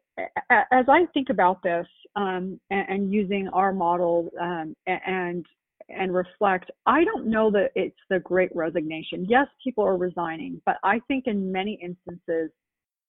as 0.71 0.85
I 0.88 1.05
think 1.13 1.29
about 1.29 1.62
this 1.63 1.88
um, 2.15 2.59
and, 2.69 2.89
and, 2.89 3.13
using 3.13 3.47
our 3.50 3.74
model 3.74 4.29
um, 4.39 4.75
and 4.88 5.45
and 5.89 6.13
reflect, 6.13 6.71
I 6.85 7.03
don't 7.03 7.27
know 7.27 7.51
that 7.51 7.71
it's 7.75 7.97
the 8.09 8.19
Great 8.19 8.50
Resignation. 8.55 9.25
Yes, 9.27 9.47
people 9.63 9.83
are 9.83 9.97
resigning, 9.97 10.62
but 10.65 10.77
I 10.83 11.00
think 11.07 11.25
in 11.27 11.51
many 11.51 11.79
instances, 11.83 12.51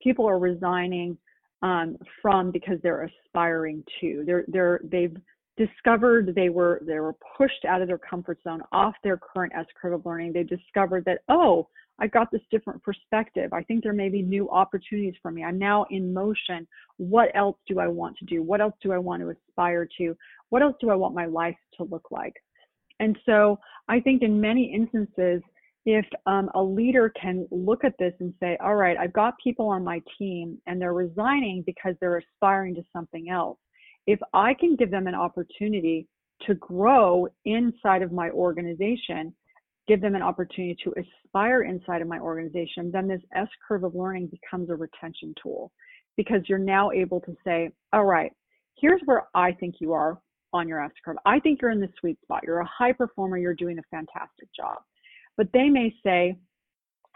people 0.03 0.29
are 0.29 0.39
resigning 0.39 1.17
um, 1.63 1.97
from 2.21 2.51
because 2.51 2.79
they're 2.83 3.11
aspiring 3.27 3.85
to. 4.01 4.25
They're 4.27 4.45
they're 4.49 4.81
they've 4.85 5.17
discovered 5.57 6.35
they 6.35 6.49
were 6.49 6.83
they 6.87 7.01
were 7.01 7.15
pushed 7.37 7.65
out 7.67 7.83
of 7.83 7.89
their 7.89 7.99
comfort 7.99 8.39
zone, 8.45 8.63
off 8.73 8.95
their 9.05 9.19
current 9.19 9.53
S 9.57 9.67
curve 9.81 9.95
of 9.95 10.07
learning. 10.07 10.33
They 10.33 10.43
discovered 10.43 11.05
that 11.05 11.21
oh 11.29 11.69
I 11.99 12.07
got 12.07 12.31
this 12.31 12.43
different 12.51 12.83
perspective. 12.83 13.53
I 13.53 13.63
think 13.63 13.83
there 13.83 13.93
may 13.93 14.09
be 14.09 14.23
new 14.23 14.51
opportunities 14.51 15.15
for 15.23 15.31
me. 15.31 15.43
I'm 15.45 15.59
now 15.59 15.87
in 15.91 16.13
motion. 16.13 16.67
What 16.99 17.31
else 17.35 17.57
do 17.67 17.81
I 17.81 17.89
want 17.89 18.17
to 18.19 18.25
do? 18.27 18.43
What 18.43 18.61
else 18.61 18.75
do 18.83 18.93
I 18.93 18.99
want 18.99 19.23
to 19.23 19.31
aspire 19.31 19.89
to? 19.99 20.15
What 20.51 20.63
else 20.63 20.77
do 20.81 20.91
I 20.91 20.95
want 20.95 21.15
my 21.15 21.27
life 21.27 21.57
to 21.79 21.85
look 21.85 22.11
like? 22.11 22.35
And 23.01 23.19
so 23.27 23.59
I 23.89 24.01
think 24.01 24.23
in 24.23 24.41
many 24.41 24.73
instances, 24.75 25.43
if 25.87 26.05
um, 26.27 26.51
a 26.55 26.63
leader 26.63 27.13
can 27.21 27.47
look 27.51 27.85
at 27.85 27.95
this 27.99 28.13
and 28.21 28.35
say, 28.41 28.59
all 28.63 28.75
right, 28.75 28.97
I've 28.99 29.13
got 29.13 29.35
people 29.43 29.69
on 29.69 29.85
my 29.85 30.03
team 30.19 30.59
and 30.67 30.81
they're 30.81 30.93
resigning 30.93 31.63
because 31.65 31.95
they're 32.01 32.19
aspiring 32.19 32.75
to 32.75 32.83
something 32.93 33.31
else. 33.31 33.59
If 34.07 34.19
I 34.35 34.55
can 34.55 34.77
give 34.77 34.91
them 34.91 35.07
an 35.07 35.15
opportunity 35.15 36.09
to 36.47 36.55
grow 36.55 37.29
inside 37.45 38.03
of 38.03 38.13
my 38.13 38.31
organization, 38.31 39.33
give 39.89 40.01
them 40.01 40.15
an 40.15 40.23
opportunity 40.23 40.77
to 40.85 40.95
aspire 40.99 41.63
inside 41.63 42.03
of 42.03 42.09
my 42.09 42.19
organization, 42.19 42.91
then 42.91 43.07
this 43.07 43.21
S 43.35 43.49
curve 43.67 43.85
of 43.85 43.95
learning 43.95 44.29
becomes 44.29 44.71
a 44.71 44.75
retention 44.75 45.35
tool 45.41 45.73
because 46.17 46.41
you're 46.49 46.59
now 46.59 46.91
able 46.91 47.21
to 47.21 47.37
say, 47.45 47.71
all 47.93 48.05
right, 48.05 48.33
here's 48.81 49.01
where 49.05 49.25
I 49.35 49.53
think 49.53 49.77
you 49.81 49.93
are 49.93 50.19
on 50.53 50.69
your 50.69 50.83
S 50.83 50.93
curve. 51.05 51.17
I 51.25 51.39
think 51.41 51.61
you're 51.61 51.71
in 51.71 51.81
the 51.81 51.93
sweet 52.01 52.21
spot. 52.23 52.43
You're 52.45 52.61
a 52.61 52.71
high 52.79 52.93
performer. 52.93 53.39
You're 53.39 53.55
doing 53.55 53.79
a 53.79 53.83
fantastic 53.91 54.49
job. 54.57 54.79
But 55.37 55.49
they 55.53 55.69
may 55.69 55.95
say, 56.03 56.37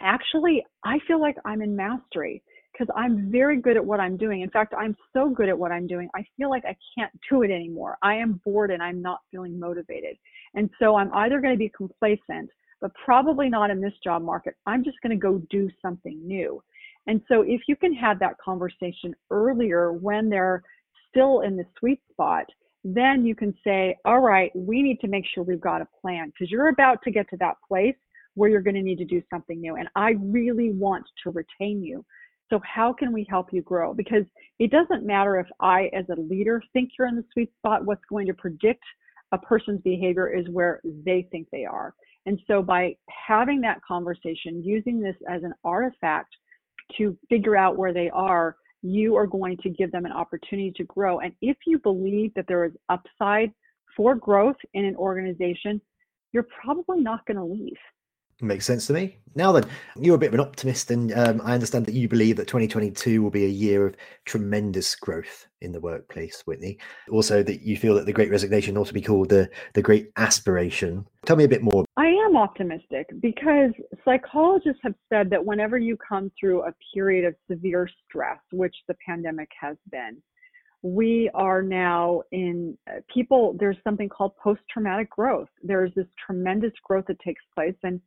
actually, 0.01 0.65
I 0.85 0.99
feel 1.07 1.21
like 1.21 1.37
I'm 1.45 1.63
in 1.63 1.75
mastery 1.75 2.43
because 2.73 2.95
I'm 2.97 3.31
very 3.31 3.61
good 3.61 3.77
at 3.77 3.85
what 3.85 4.01
I'm 4.01 4.17
doing. 4.17 4.43
In 4.43 4.51
fact, 4.51 4.75
I'm 4.79 4.97
so 5.13 5.29
good 5.31 5.49
at 5.49 5.59
what 5.59 5.73
I'm 5.73 5.87
doing, 5.87 6.09
I 6.15 6.25
feel 6.37 6.51
like 6.51 6.65
I 6.65 6.77
can't 6.97 7.13
do 7.29 7.43
it 7.43 7.51
anymore. 7.51 7.99
I 8.03 8.15
am 8.15 8.41
bored 8.45 8.71
and 8.71 8.83
I'm 8.83 9.03
not 9.03 9.21
feeling 9.31 9.59
motivated. 9.59 10.17
And 10.55 10.69
so 10.79 10.97
I'm 10.97 11.13
either 11.15 11.41
going 11.41 11.55
to 11.55 11.59
be 11.59 11.71
complacent 11.77 12.51
but 12.81 12.93
probably 13.05 13.49
not 13.49 13.71
in 13.71 13.81
this 13.81 13.93
job 14.03 14.23
market. 14.23 14.55
I'm 14.67 14.83
just 14.83 14.97
going 15.03 15.11
to 15.11 15.21
go 15.21 15.43
do 15.51 15.69
something 15.83 16.19
new. 16.27 16.63
And 17.07 17.21
so 17.29 17.43
if 17.43 17.63
you 17.69 17.77
can 17.77 17.95
have 17.95 18.19
that 18.21 18.39
conversation 18.39 19.15
earlier 19.31 19.93
when 19.93 20.29
they're 20.31 20.63
still 21.09 21.41
in 21.41 21.57
the 21.57 21.65
sweet 21.79 22.01
spot, 22.11 22.47
then 22.85 23.27
you 23.27 23.35
can 23.35 23.55
say, 23.63 23.97
all 24.05 24.21
right, 24.21 24.51
we 24.55 24.83
need 24.83 25.01
to 25.01 25.09
make 25.09 25.25
sure 25.27 25.43
we've 25.43 25.61
got 25.61 25.83
a 25.83 25.89
plan 26.01 26.31
because 26.31 26.51
you're 26.51 26.69
about 26.69 27.03
to 27.03 27.11
get 27.11 27.29
to 27.31 27.37
that 27.39 27.57
place 27.67 27.97
where 28.35 28.49
you're 28.49 28.63
going 28.63 28.77
to 28.77 28.83
need 28.83 28.99
to 28.99 29.05
do 29.05 29.23
something 29.29 29.61
new. 29.61 29.77
And 29.77 29.89
I 29.97 30.15
really 30.19 30.71
want 30.71 31.05
to 31.25 31.31
retain 31.31 31.83
you. 31.83 32.05
So 32.49 32.61
how 32.65 32.93
can 32.93 33.13
we 33.13 33.27
help 33.29 33.53
you 33.53 33.63
grow? 33.63 33.93
Because 33.93 34.25
it 34.59 34.71
doesn't 34.71 35.07
matter 35.07 35.39
if 35.39 35.47
I, 35.61 35.91
as 35.95 36.05
a 36.11 36.21
leader, 36.21 36.63
think 36.73 36.91
you're 36.99 37.09
in 37.09 37.17
the 37.17 37.25
sweet 37.33 37.53
spot. 37.59 37.85
What's 37.85 38.05
going 38.09 38.27
to 38.27 38.35
predict 38.35 38.83
a 39.33 39.39
person's 39.39 39.81
behavior 39.83 40.35
is 40.35 40.49
where 40.49 40.81
they 41.05 41.27
think 41.31 41.49
they 41.51 41.65
are. 41.65 41.95
And 42.27 42.41
so 42.47 42.63
by 42.63 42.97
having 43.09 43.61
that 43.63 43.81
conversation, 43.83 44.63
using 44.63 45.01
this 45.01 45.17
as 45.29 45.43
an 45.43 45.55
artifact 45.65 46.35
to 46.99 47.17
figure 47.29 47.57
out 47.57 47.77
where 47.77 47.93
they 47.93 48.11
are, 48.11 48.57
you 48.83 49.17
are 49.17 49.27
going 49.27 49.57
to 49.59 49.71
give 49.71 49.93
them 49.93 50.07
an 50.07 50.13
opportunity 50.13 50.73
to 50.77 50.85
grow. 50.85 51.21
And 51.21 51.33
if 51.41 51.57
you 51.67 51.79
believe 51.79 52.33
that 52.35 52.47
there 52.49 52.65
is 52.65 52.73
upside 52.89 53.53
for 53.97 54.15
growth 54.15 54.57
in 54.75 54.85
an 54.85 54.97
organization, 54.97 55.81
you're 56.33 56.47
probably 56.63 57.01
not 57.01 57.25
going 57.27 57.37
to 57.37 57.45
leave. 57.45 57.77
Makes 58.43 58.67
sense 58.67 58.87
to 58.87 58.95
me. 58.95 59.19
Now 59.35 59.53
then, 59.53 59.65
you're 59.97 60.17
a 60.17 60.19
bit 60.19 60.29
of 60.29 60.35
an 60.35 60.41
optimist, 60.41 60.91
and 60.91 61.13
um, 61.13 61.41
I 61.45 61.55
understand 61.55 61.87
that 61.87 61.95
you 61.95 62.09
believe 62.09 62.37
that 62.37 62.49
2022 62.49 63.23
will 63.23 63.31
be 63.31 63.45
a 63.45 63.49
year 63.49 63.87
of 63.87 63.95
tremendous 64.25 64.95
growth 64.95 65.47
in 65.61 65.73
the 65.73 65.81
workplace, 65.81 66.43
Whitney. 66.47 66.79
Also, 67.11 67.43
that 67.43 67.61
you 67.61 67.77
feel 67.77 67.95
that 67.95 68.07
the 68.07 68.13
Great 68.13 68.31
Resignation 68.31 68.77
ought 68.77 68.87
to 68.87 68.95
be 68.95 69.03
called 69.03 69.29
the 69.29 69.49
the 69.75 69.83
Great 69.83 70.11
Aspiration. 70.17 71.07
Tell 71.27 71.37
me 71.37 71.45
a 71.45 71.49
bit 71.49 71.63
more. 71.63 71.85
I 71.97 72.07
am 72.07 72.37
optimistic 72.37 73.09
because 73.21 73.71
psychologists 74.05 74.81
have 74.83 74.95
said 75.09 75.31
that 75.31 75.45
whenever 75.45 75.79
you 75.79 75.97
come 75.97 76.33
through 76.39 76.63
a 76.63 76.73
period 76.95 77.25
of 77.25 77.35
severe 77.49 77.89
stress, 78.09 78.39
which 78.53 78.75
the 78.89 78.97
pandemic 79.07 79.51
has 79.61 79.77
been, 79.93 80.17
we 80.83 81.31
are 81.35 81.63
now 81.63 82.23
in 82.33 82.77
uh, 82.89 83.01
people. 83.13 83.55
There's 83.59 83.77
something 83.85 84.09
called 84.09 84.33
post 84.43 84.61
traumatic 84.73 85.11
growth. 85.11 85.49
There's 85.63 85.93
this 85.95 86.07
tremendous 86.25 86.73
growth 86.83 87.05
that 87.09 87.21
takes 87.21 87.43
place, 87.55 87.77
and 87.83 88.01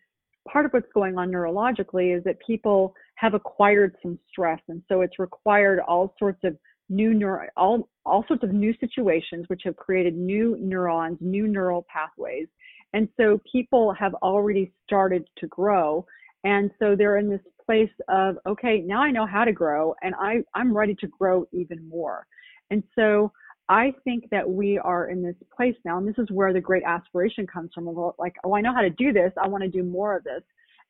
part 0.48 0.66
of 0.66 0.72
what's 0.72 0.92
going 0.94 1.18
on 1.18 1.30
neurologically 1.32 2.16
is 2.18 2.24
that 2.24 2.38
people 2.46 2.94
have 3.16 3.34
acquired 3.34 3.96
some 4.02 4.20
stress 4.30 4.60
and 4.68 4.82
so 4.90 5.02
it's 5.02 5.20
required 5.20 5.80
all 5.80 6.14
sorts 6.20 6.40
of 6.44 6.58
new 6.90 7.14
neuro 7.14 7.48
all 7.56 7.88
all 8.06 8.26
sorts 8.28 8.44
of 8.44 8.52
new 8.52 8.74
situations 8.80 9.46
which 9.48 9.62
have 9.64 9.76
created 9.76 10.16
new 10.16 10.58
neurons 10.60 11.18
new 11.22 11.48
neural 11.48 11.86
pathways. 11.92 12.48
And 12.96 13.08
so 13.18 13.42
people 13.52 13.92
have 13.94 14.14
already 14.16 14.72
started 14.86 15.28
to 15.38 15.48
grow 15.48 16.06
and 16.44 16.70
so 16.78 16.96
they're 16.96 17.18
in 17.18 17.30
this 17.30 17.42
place 17.66 17.90
of 18.10 18.38
okay 18.46 18.82
now 18.82 19.02
i 19.02 19.12
know 19.12 19.26
how 19.26 19.46
to 19.46 19.54
grow 19.54 19.96
and 20.04 20.14
i 20.20 20.44
i'm 20.54 20.76
ready 20.76 20.96
to 20.96 21.08
grow 21.08 21.46
even 21.52 21.88
more. 21.88 22.28
And 22.70 22.84
so 22.96 23.32
I 23.70 23.94
think 24.04 24.30
that 24.32 24.48
we 24.48 24.78
are 24.78 25.10
in 25.10 25.24
this 25.24 25.36
place 25.56 25.76
now, 25.86 25.98
and 25.98 26.08
this 26.08 26.18
is 26.18 26.30
where 26.32 26.54
the 26.54 26.62
great 26.62 26.84
aspiration 26.84 27.48
comes 27.48 27.72
from. 27.74 27.86
Like, 28.20 28.36
oh, 28.44 28.56
I 28.56 28.62
know 28.62 28.74
how 28.74 28.82
to 28.82 28.90
do 28.90 29.14
this. 29.14 29.32
I 29.42 29.48
want 29.48 29.64
to 29.64 29.70
do 29.70 29.84
more 29.84 30.18
of 30.18 30.24
this. 30.24 30.44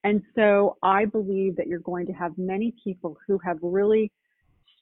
And 0.04 0.22
so 0.36 0.78
I 0.84 1.06
believe 1.06 1.56
that 1.56 1.68
you're 1.68 1.80
going 1.80 2.06
to 2.08 2.14
have 2.14 2.38
many 2.38 2.74
people 2.84 3.18
who 3.28 3.38
have 3.46 3.58
really 3.62 4.12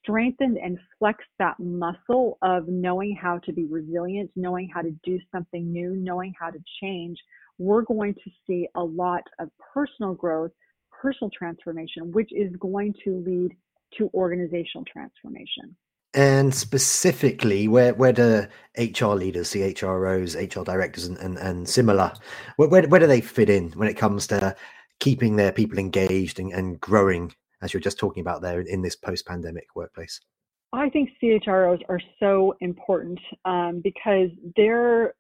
strengthened 0.02 0.58
and 0.58 0.80
flexed 0.98 1.30
that 1.38 1.60
muscle 1.60 2.38
of 2.42 2.68
knowing 2.68 3.16
how 3.16 3.38
to 3.40 3.54
be 3.54 3.66
resilient, 3.66 4.32
knowing 4.36 4.68
how 4.74 4.82
to 4.82 4.92
do 5.04 5.20
something 5.32 5.72
new, 5.72 5.96
knowing 5.96 6.34
how 6.40 6.50
to 6.50 6.60
change. 6.82 7.18
We're 7.60 7.84
going 7.84 8.16
to 8.16 8.32
see 8.48 8.68
a 8.76 8.84
lot 8.84 9.22
of 9.40 9.50
personal 9.74 10.16
growth, 10.16 10.52
personal 10.92 11.30
transformation, 11.38 12.12
which 12.12 12.32
is 12.32 12.56
going 12.60 12.96
to 13.04 13.24
lead 13.26 13.56
to 13.98 14.10
organizational 14.16 14.86
transformation. 14.92 15.76
And 16.14 16.54
specifically, 16.54 17.68
where 17.70 17.94
where 17.94 18.12
do 18.12 18.46
HR 18.78 19.14
leaders, 19.14 19.52
CHROs, 19.52 20.36
HR 20.36 20.64
directors, 20.64 21.06
and, 21.06 21.18
and, 21.18 21.38
and 21.38 21.70
similar, 21.70 22.12
where, 22.58 22.68
where, 22.68 22.88
where 22.88 23.00
do 23.00 23.08
they 23.08 23.22
fit 23.22 23.50
in 23.50 23.72
when 23.72 23.88
it 23.88 23.96
comes 23.96 24.28
to 24.28 24.56
keeping 25.00 25.36
their 25.36 25.52
people 25.52 25.80
engaged 25.80 26.40
and, 26.40 26.52
and 26.52 26.80
growing, 26.82 27.34
as 27.62 27.74
you're 27.74 27.82
just 27.82 27.98
talking 27.98 28.22
about 28.22 28.42
there 28.42 28.60
in 28.62 28.82
this 28.82 28.96
post 28.96 29.26
pandemic 29.26 29.68
workplace? 29.76 30.20
I 30.74 30.90
think 30.90 31.10
CHROs 31.22 31.82
are 31.90 32.00
so 32.20 32.56
important 32.62 33.20
um, 33.44 33.82
because 33.84 34.30
they're, 34.56 35.14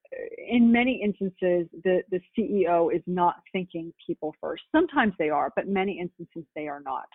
in 0.50 0.71
many 0.71 1.01
instances, 1.03 1.67
the, 1.83 2.03
the 2.10 2.21
CEO 2.38 2.93
is 2.93 3.01
not 3.05 3.36
thinking 3.51 3.91
people 4.05 4.33
first. 4.39 4.63
Sometimes 4.71 5.13
they 5.19 5.29
are, 5.29 5.51
but 5.55 5.67
many 5.67 6.00
instances 6.00 6.45
they 6.55 6.69
are 6.69 6.79
not. 6.79 7.07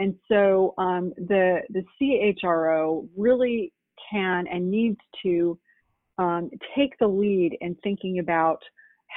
And 0.00 0.14
so 0.28 0.72
um, 0.78 1.12
the 1.16 1.60
the 1.68 1.84
CHRO 2.00 3.06
really 3.16 3.72
can 4.10 4.46
and 4.48 4.70
needs 4.70 4.98
to 5.22 5.58
um, 6.18 6.50
take 6.74 6.98
the 6.98 7.06
lead 7.06 7.56
in 7.60 7.76
thinking 7.82 8.18
about 8.18 8.60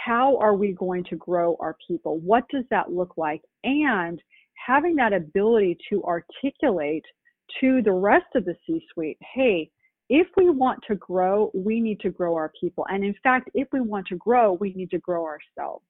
how 0.05 0.37
are 0.37 0.55
we 0.55 0.73
going 0.73 1.05
to 1.05 1.15
grow 1.15 1.55
our 1.61 1.77
people? 1.87 2.19
What 2.19 2.43
does 2.49 2.65
that 2.69 2.91
look 2.91 3.13
like? 3.15 3.41
And 3.63 4.21
having 4.67 4.95
that 4.97 5.13
ability 5.13 5.77
to 5.89 6.03
articulate 6.03 7.05
to 7.61 7.81
the 7.81 7.91
rest 7.91 8.25
of 8.35 8.43
the 8.43 8.55
C 8.65 8.85
suite, 8.93 9.17
hey, 9.33 9.69
if 10.09 10.27
we 10.35 10.49
want 10.49 10.79
to 10.89 10.95
grow, 10.95 11.49
we 11.53 11.79
need 11.79 12.01
to 12.01 12.09
grow 12.09 12.35
our 12.35 12.51
people. 12.59 12.85
And 12.89 13.05
in 13.05 13.15
fact, 13.23 13.49
if 13.53 13.69
we 13.71 13.79
want 13.79 14.07
to 14.07 14.17
grow, 14.17 14.53
we 14.53 14.73
need 14.73 14.91
to 14.91 14.99
grow 14.99 15.23
ourselves. 15.23 15.85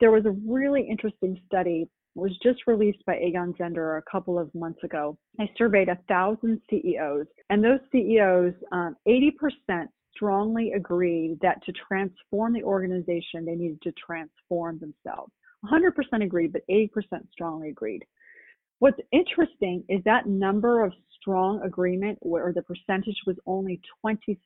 There 0.00 0.10
was 0.10 0.26
a 0.26 0.34
really 0.44 0.82
interesting 0.82 1.40
study 1.46 1.86
was 2.14 2.36
just 2.42 2.60
released 2.66 3.04
by 3.06 3.18
Egon 3.18 3.54
Zehnder 3.54 3.98
a 3.98 4.10
couple 4.10 4.38
of 4.38 4.54
months 4.54 4.82
ago. 4.84 5.18
I 5.40 5.50
surveyed 5.56 5.88
a 5.88 5.98
thousand 6.08 6.60
CEOs, 6.70 7.26
and 7.50 7.62
those 7.62 7.80
CEOs, 7.90 8.54
um, 8.72 8.96
80% 9.06 9.88
strongly 10.14 10.72
agreed 10.72 11.38
that 11.42 11.64
to 11.64 11.72
transform 11.72 12.52
the 12.52 12.62
organization, 12.62 13.44
they 13.44 13.56
needed 13.56 13.82
to 13.82 13.92
transform 13.92 14.78
themselves. 14.78 15.32
100% 15.64 15.90
agreed, 16.22 16.52
but 16.52 16.62
80% 16.70 16.90
strongly 17.32 17.70
agreed. 17.70 18.04
What's 18.78 19.00
interesting 19.12 19.82
is 19.88 20.02
that 20.04 20.26
number 20.26 20.84
of 20.84 20.92
strong 21.20 21.62
agreement, 21.62 22.18
where 22.20 22.52
the 22.52 22.62
percentage 22.62 23.16
was 23.26 23.36
only 23.46 23.80
26% 24.04 24.36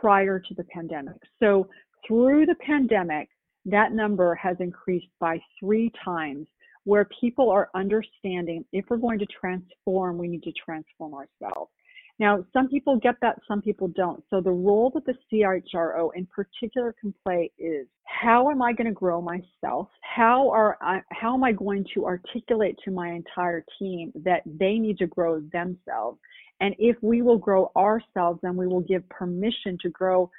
prior 0.00 0.40
to 0.40 0.54
the 0.54 0.64
pandemic. 0.64 1.16
So 1.40 1.68
through 2.06 2.46
the 2.46 2.54
pandemic, 2.56 3.28
that 3.66 3.92
number 3.92 4.34
has 4.36 4.56
increased 4.60 5.08
by 5.20 5.38
three 5.60 5.92
times 6.04 6.46
where 6.84 7.08
people 7.20 7.50
are 7.50 7.68
understanding 7.74 8.64
if 8.72 8.84
we're 8.88 8.96
going 8.96 9.18
to 9.18 9.26
transform, 9.26 10.18
we 10.18 10.28
need 10.28 10.44
to 10.44 10.52
transform 10.52 11.14
ourselves. 11.14 11.70
Now, 12.18 12.44
some 12.52 12.68
people 12.68 12.98
get 12.98 13.16
that, 13.20 13.38
some 13.46 13.60
people 13.60 13.88
don't. 13.88 14.22
So 14.30 14.40
the 14.40 14.50
role 14.50 14.90
that 14.94 15.04
the 15.04 15.14
CHRO 15.30 16.10
in 16.14 16.26
particular 16.26 16.94
can 16.98 17.12
play 17.24 17.50
is 17.58 17.86
how 18.04 18.50
am 18.50 18.62
I 18.62 18.72
going 18.72 18.86
to 18.86 18.92
grow 18.92 19.20
myself? 19.20 19.88
How 20.00 20.48
are 20.50 20.78
I, 20.80 21.02
how 21.10 21.34
am 21.34 21.44
I 21.44 21.52
going 21.52 21.84
to 21.92 22.06
articulate 22.06 22.76
to 22.84 22.90
my 22.90 23.10
entire 23.10 23.64
team 23.78 24.12
that 24.24 24.42
they 24.46 24.78
need 24.78 24.96
to 24.98 25.06
grow 25.06 25.40
themselves? 25.52 26.18
And 26.60 26.74
if 26.78 26.96
we 27.02 27.20
will 27.20 27.36
grow 27.36 27.70
ourselves, 27.76 28.40
then 28.42 28.56
we 28.56 28.66
will 28.66 28.80
give 28.80 29.06
permission 29.10 29.76
to 29.82 29.90
grow 29.90 30.30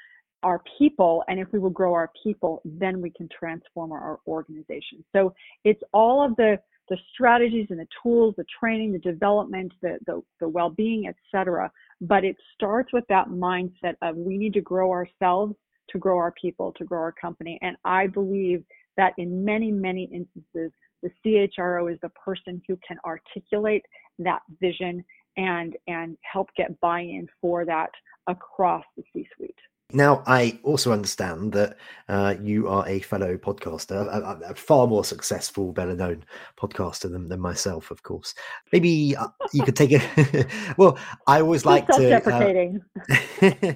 our 0.44 0.62
people. 0.78 1.24
And 1.28 1.40
if 1.40 1.48
we 1.52 1.60
will 1.60 1.70
grow 1.70 1.94
our 1.94 2.12
people, 2.24 2.62
then 2.64 3.02
we 3.02 3.10
can 3.10 3.28
transform 3.38 3.92
our 3.92 4.20
organization. 4.28 5.04
So 5.14 5.34
it's 5.64 5.82
all 5.94 6.26
of 6.26 6.36
the 6.36 6.58
the 6.90 6.98
strategies 7.14 7.68
and 7.70 7.80
the 7.80 7.88
tools, 8.02 8.34
the 8.38 8.46
training, 8.62 8.94
the 8.94 9.00
development, 9.00 9.74
the, 9.82 9.98
the, 10.06 10.22
the 10.40 10.48
well-being, 10.48 11.06
etc. 11.06 11.70
But 12.00 12.24
it 12.24 12.38
starts 12.54 12.94
with 12.94 13.04
that 13.10 13.28
mindset 13.28 13.96
of 14.02 14.16
we 14.16 14.38
need 14.38 14.54
to 14.54 14.62
grow 14.62 14.92
ourselves 14.92 15.54
to 15.90 15.98
grow 15.98 16.18
our 16.18 16.34
people, 16.40 16.74
to 16.78 16.86
grow 16.86 17.00
our 17.00 17.12
company. 17.12 17.60
And 17.62 17.76
I 17.86 18.08
believe 18.08 18.64
that 18.98 19.14
in 19.18 19.44
many, 19.44 19.72
many 19.72 20.06
instances, 20.14 20.72
the 21.04 21.10
CHRO 21.26 21.92
is 21.92 22.00
the 22.02 22.10
person 22.10 22.62
who 22.68 22.78
can 22.88 22.98
articulate 23.06 23.84
that 24.20 24.42
vision 24.60 25.04
and 25.38 25.78
and 25.88 26.18
help 26.24 26.50
get 26.58 26.80
buy-in 26.80 27.28
for 27.40 27.64
that 27.66 27.92
across 28.28 28.84
the 28.98 29.04
C-suite. 29.14 29.56
Now, 29.94 30.22
I 30.28 30.60
also 30.64 30.92
understand 30.92 31.54
that 31.54 31.78
uh, 32.10 32.36
you 32.42 32.68
are 32.68 32.86
a 32.90 33.00
fellow 33.00 33.38
podcaster, 33.38 33.96
a, 33.96 34.50
a, 34.50 34.54
far 34.54 34.86
more 34.86 35.06
successful, 35.06 35.72
better 35.72 35.96
known 35.96 36.26
podcaster 36.58 37.10
than, 37.10 37.30
than 37.30 37.40
myself, 37.40 37.90
of 37.90 38.04
course. 38.04 38.36
Maybe 38.74 39.16
uh, 39.16 39.28
you 39.54 39.64
could 39.64 39.78
take 39.78 39.92
it. 39.94 40.48
well, 40.78 40.98
I 41.26 41.40
always 41.40 41.66
like 41.66 41.88
to. 41.88 41.94
Self-deprecating. 41.94 42.82
Uh, 43.10 43.16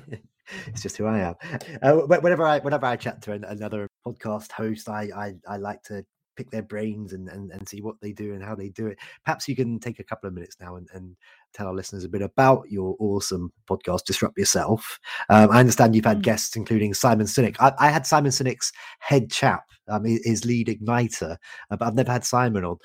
it's 0.67 0.81
just 0.81 0.97
who 0.97 1.05
I 1.05 1.19
am. 1.19 1.36
Uh, 1.81 1.93
whenever 2.01 2.45
I 2.45 2.59
whenever 2.59 2.86
I 2.86 2.97
chat 2.97 3.21
to 3.21 3.31
another 3.31 3.88
podcast 4.05 4.51
host, 4.51 4.89
I, 4.89 5.09
I 5.15 5.36
I 5.47 5.57
like 5.57 5.81
to 5.83 6.05
pick 6.35 6.49
their 6.49 6.61
brains 6.61 7.13
and, 7.13 7.27
and, 7.29 7.51
and 7.51 7.67
see 7.67 7.81
what 7.81 7.95
they 8.01 8.11
do 8.11 8.33
and 8.33 8.43
how 8.43 8.55
they 8.55 8.69
do 8.69 8.87
it. 8.87 8.97
Perhaps 9.25 9.47
you 9.47 9.55
can 9.55 9.79
take 9.79 9.99
a 9.99 10.03
couple 10.03 10.27
of 10.27 10.33
minutes 10.33 10.57
now 10.59 10.75
and, 10.75 10.87
and 10.93 11.15
tell 11.53 11.67
our 11.67 11.73
listeners 11.73 12.03
a 12.03 12.09
bit 12.09 12.21
about 12.21 12.63
your 12.69 12.95
awesome 12.99 13.51
podcast, 13.69 14.05
Disrupt 14.05 14.37
Yourself. 14.37 14.99
Um, 15.29 15.51
I 15.51 15.59
understand 15.59 15.95
you've 15.95 16.05
had 16.05 16.19
mm. 16.19 16.23
guests, 16.23 16.55
including 16.55 16.93
Simon 16.93 17.27
Sinek. 17.27 17.57
I, 17.59 17.73
I 17.79 17.89
had 17.89 18.05
Simon 18.05 18.31
Sinek's 18.31 18.71
head 18.99 19.29
chap, 19.29 19.65
um, 19.87 20.05
his 20.05 20.45
lead 20.45 20.67
igniter, 20.67 21.37
uh, 21.69 21.77
but 21.77 21.83
I've 21.83 21.95
never 21.95 22.11
had 22.11 22.25
Simon 22.25 22.63
on. 22.63 22.77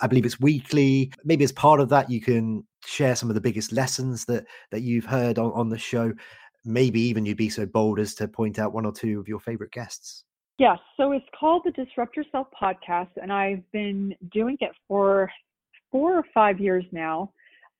I 0.00 0.06
believe 0.06 0.26
it's 0.26 0.40
weekly. 0.40 1.12
Maybe 1.24 1.44
as 1.44 1.52
part 1.52 1.80
of 1.80 1.88
that, 1.90 2.10
you 2.10 2.20
can 2.20 2.64
share 2.84 3.16
some 3.16 3.30
of 3.30 3.34
the 3.34 3.40
biggest 3.40 3.72
lessons 3.72 4.24
that 4.26 4.44
that 4.70 4.82
you've 4.82 5.04
heard 5.04 5.38
on, 5.38 5.52
on 5.52 5.68
the 5.68 5.78
show. 5.78 6.12
Maybe 6.64 7.00
even 7.00 7.26
you'd 7.26 7.36
be 7.36 7.50
so 7.50 7.66
bold 7.66 7.98
as 7.98 8.14
to 8.16 8.28
point 8.28 8.58
out 8.58 8.72
one 8.72 8.86
or 8.86 8.92
two 8.92 9.18
of 9.18 9.28
your 9.28 9.40
favorite 9.40 9.72
guests. 9.72 10.24
Yes, 10.62 10.78
so 10.96 11.10
it's 11.10 11.26
called 11.36 11.62
the 11.64 11.72
Disrupt 11.72 12.16
Yourself 12.16 12.46
podcast, 12.62 13.08
and 13.20 13.32
I've 13.32 13.68
been 13.72 14.14
doing 14.32 14.56
it 14.60 14.70
for 14.86 15.28
four 15.90 16.16
or 16.16 16.24
five 16.32 16.60
years 16.60 16.84
now. 16.92 17.32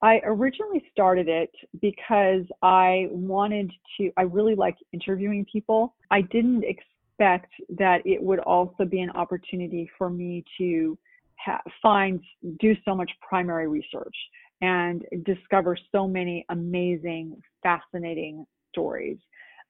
I 0.02 0.20
originally 0.24 0.82
started 0.90 1.28
it 1.28 1.52
because 1.80 2.42
I 2.60 3.06
wanted 3.12 3.70
to, 3.96 4.10
I 4.16 4.22
really 4.22 4.56
like 4.56 4.74
interviewing 4.92 5.46
people. 5.52 5.94
I 6.10 6.22
didn't 6.22 6.64
expect 6.64 7.52
that 7.78 8.04
it 8.04 8.20
would 8.20 8.40
also 8.40 8.84
be 8.84 9.00
an 9.00 9.10
opportunity 9.10 9.88
for 9.96 10.10
me 10.10 10.44
to 10.58 10.98
ha- 11.36 11.62
find, 11.80 12.20
do 12.58 12.74
so 12.84 12.96
much 12.96 13.12
primary 13.20 13.68
research 13.68 14.16
and 14.60 15.04
discover 15.24 15.78
so 15.92 16.08
many 16.08 16.44
amazing, 16.48 17.40
fascinating 17.62 18.44
stories 18.72 19.18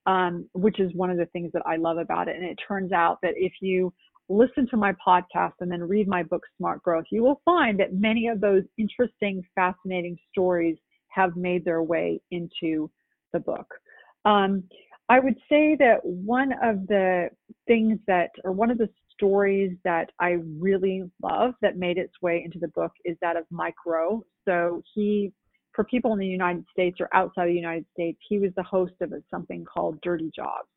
um, 0.07 0.49
which 0.53 0.81
is 0.81 0.93
one 0.95 1.11
of 1.11 1.17
the 1.17 1.27
things 1.27 1.51
that 1.53 1.63
I 1.67 1.77
love 1.77 1.99
about 1.99 2.29
it. 2.29 2.37
And 2.37 2.45
it 2.45 2.59
turns 2.67 2.93
out 2.93 3.19
that 3.23 3.35
if 3.37 3.53
you 3.61 3.93
listen 4.29 4.67
to 4.71 4.77
my 4.77 4.95
podcast 5.07 5.53
and 5.61 5.71
then 5.71 5.83
read 5.83 6.09
my 6.09 6.23
book, 6.23 6.43
Smart 6.59 6.83
Growth, 6.83 7.05
you 7.11 7.23
will 7.23 7.41
find 7.45 7.79
that 7.81 7.95
many 7.95 8.29
of 8.29 8.41
those 8.41 8.63
interesting, 8.79 9.43
fascinating 9.55 10.17
stories 10.31 10.77
have 11.09 11.37
made 11.37 11.65
their 11.65 11.83
way 11.83 12.21
into 12.31 12.91
the 13.33 13.41
book. 13.41 13.67
Um, 14.25 14.65
I 15.09 15.19
would 15.19 15.37
say 15.49 15.77
that 15.79 15.99
one 16.03 16.53
of 16.63 16.87
the 16.87 17.29
things 17.67 17.99
that, 18.07 18.31
or 18.45 18.53
one 18.53 18.71
of 18.71 18.79
the 18.79 18.89
stories 19.13 19.77
that 19.85 20.11
I 20.19 20.39
really 20.59 21.03
love 21.23 21.55
that 21.61 21.77
made 21.77 21.99
its 21.99 22.15
way 22.23 22.43
into 22.45 22.59
the 22.59 22.69
book 22.69 22.93
is 23.05 23.17
that 23.21 23.37
of 23.37 23.45
Mike 23.51 23.75
Rowe. 23.85 24.25
So 24.47 24.83
he 24.95 25.33
for 25.75 25.85
people 25.85 26.13
in 26.13 26.19
the 26.19 26.27
United 26.27 26.65
States 26.73 26.99
or 27.01 27.09
outside 27.15 27.49
the 27.49 27.55
United 27.55 27.87
States, 27.93 28.19
he 28.29 28.39
was 28.39 28.51
the 28.57 28.63
host 28.63 28.95
of 29.01 29.13
a, 29.13 29.23
something 29.31 29.65
called 29.65 30.01
Dirty 30.03 30.31
Jobs, 30.35 30.69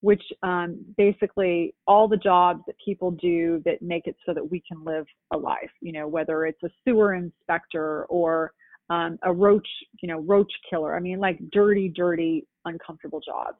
which 0.00 0.22
um, 0.42 0.84
basically 0.96 1.74
all 1.86 2.08
the 2.08 2.16
jobs 2.16 2.62
that 2.66 2.76
people 2.84 3.10
do 3.12 3.62
that 3.64 3.82
make 3.82 4.06
it 4.06 4.16
so 4.26 4.34
that 4.34 4.50
we 4.50 4.62
can 4.66 4.84
live 4.84 5.06
a 5.32 5.36
life. 5.36 5.70
You 5.80 5.92
know, 5.92 6.08
whether 6.08 6.46
it's 6.46 6.62
a 6.62 6.70
sewer 6.84 7.14
inspector 7.14 8.04
or 8.06 8.52
um, 8.90 9.18
a 9.22 9.32
roach, 9.32 9.68
you 10.02 10.08
know, 10.08 10.20
roach 10.20 10.52
killer. 10.68 10.94
I 10.94 11.00
mean, 11.00 11.18
like 11.18 11.38
dirty, 11.50 11.88
dirty, 11.88 12.46
uncomfortable 12.64 13.20
jobs. 13.20 13.56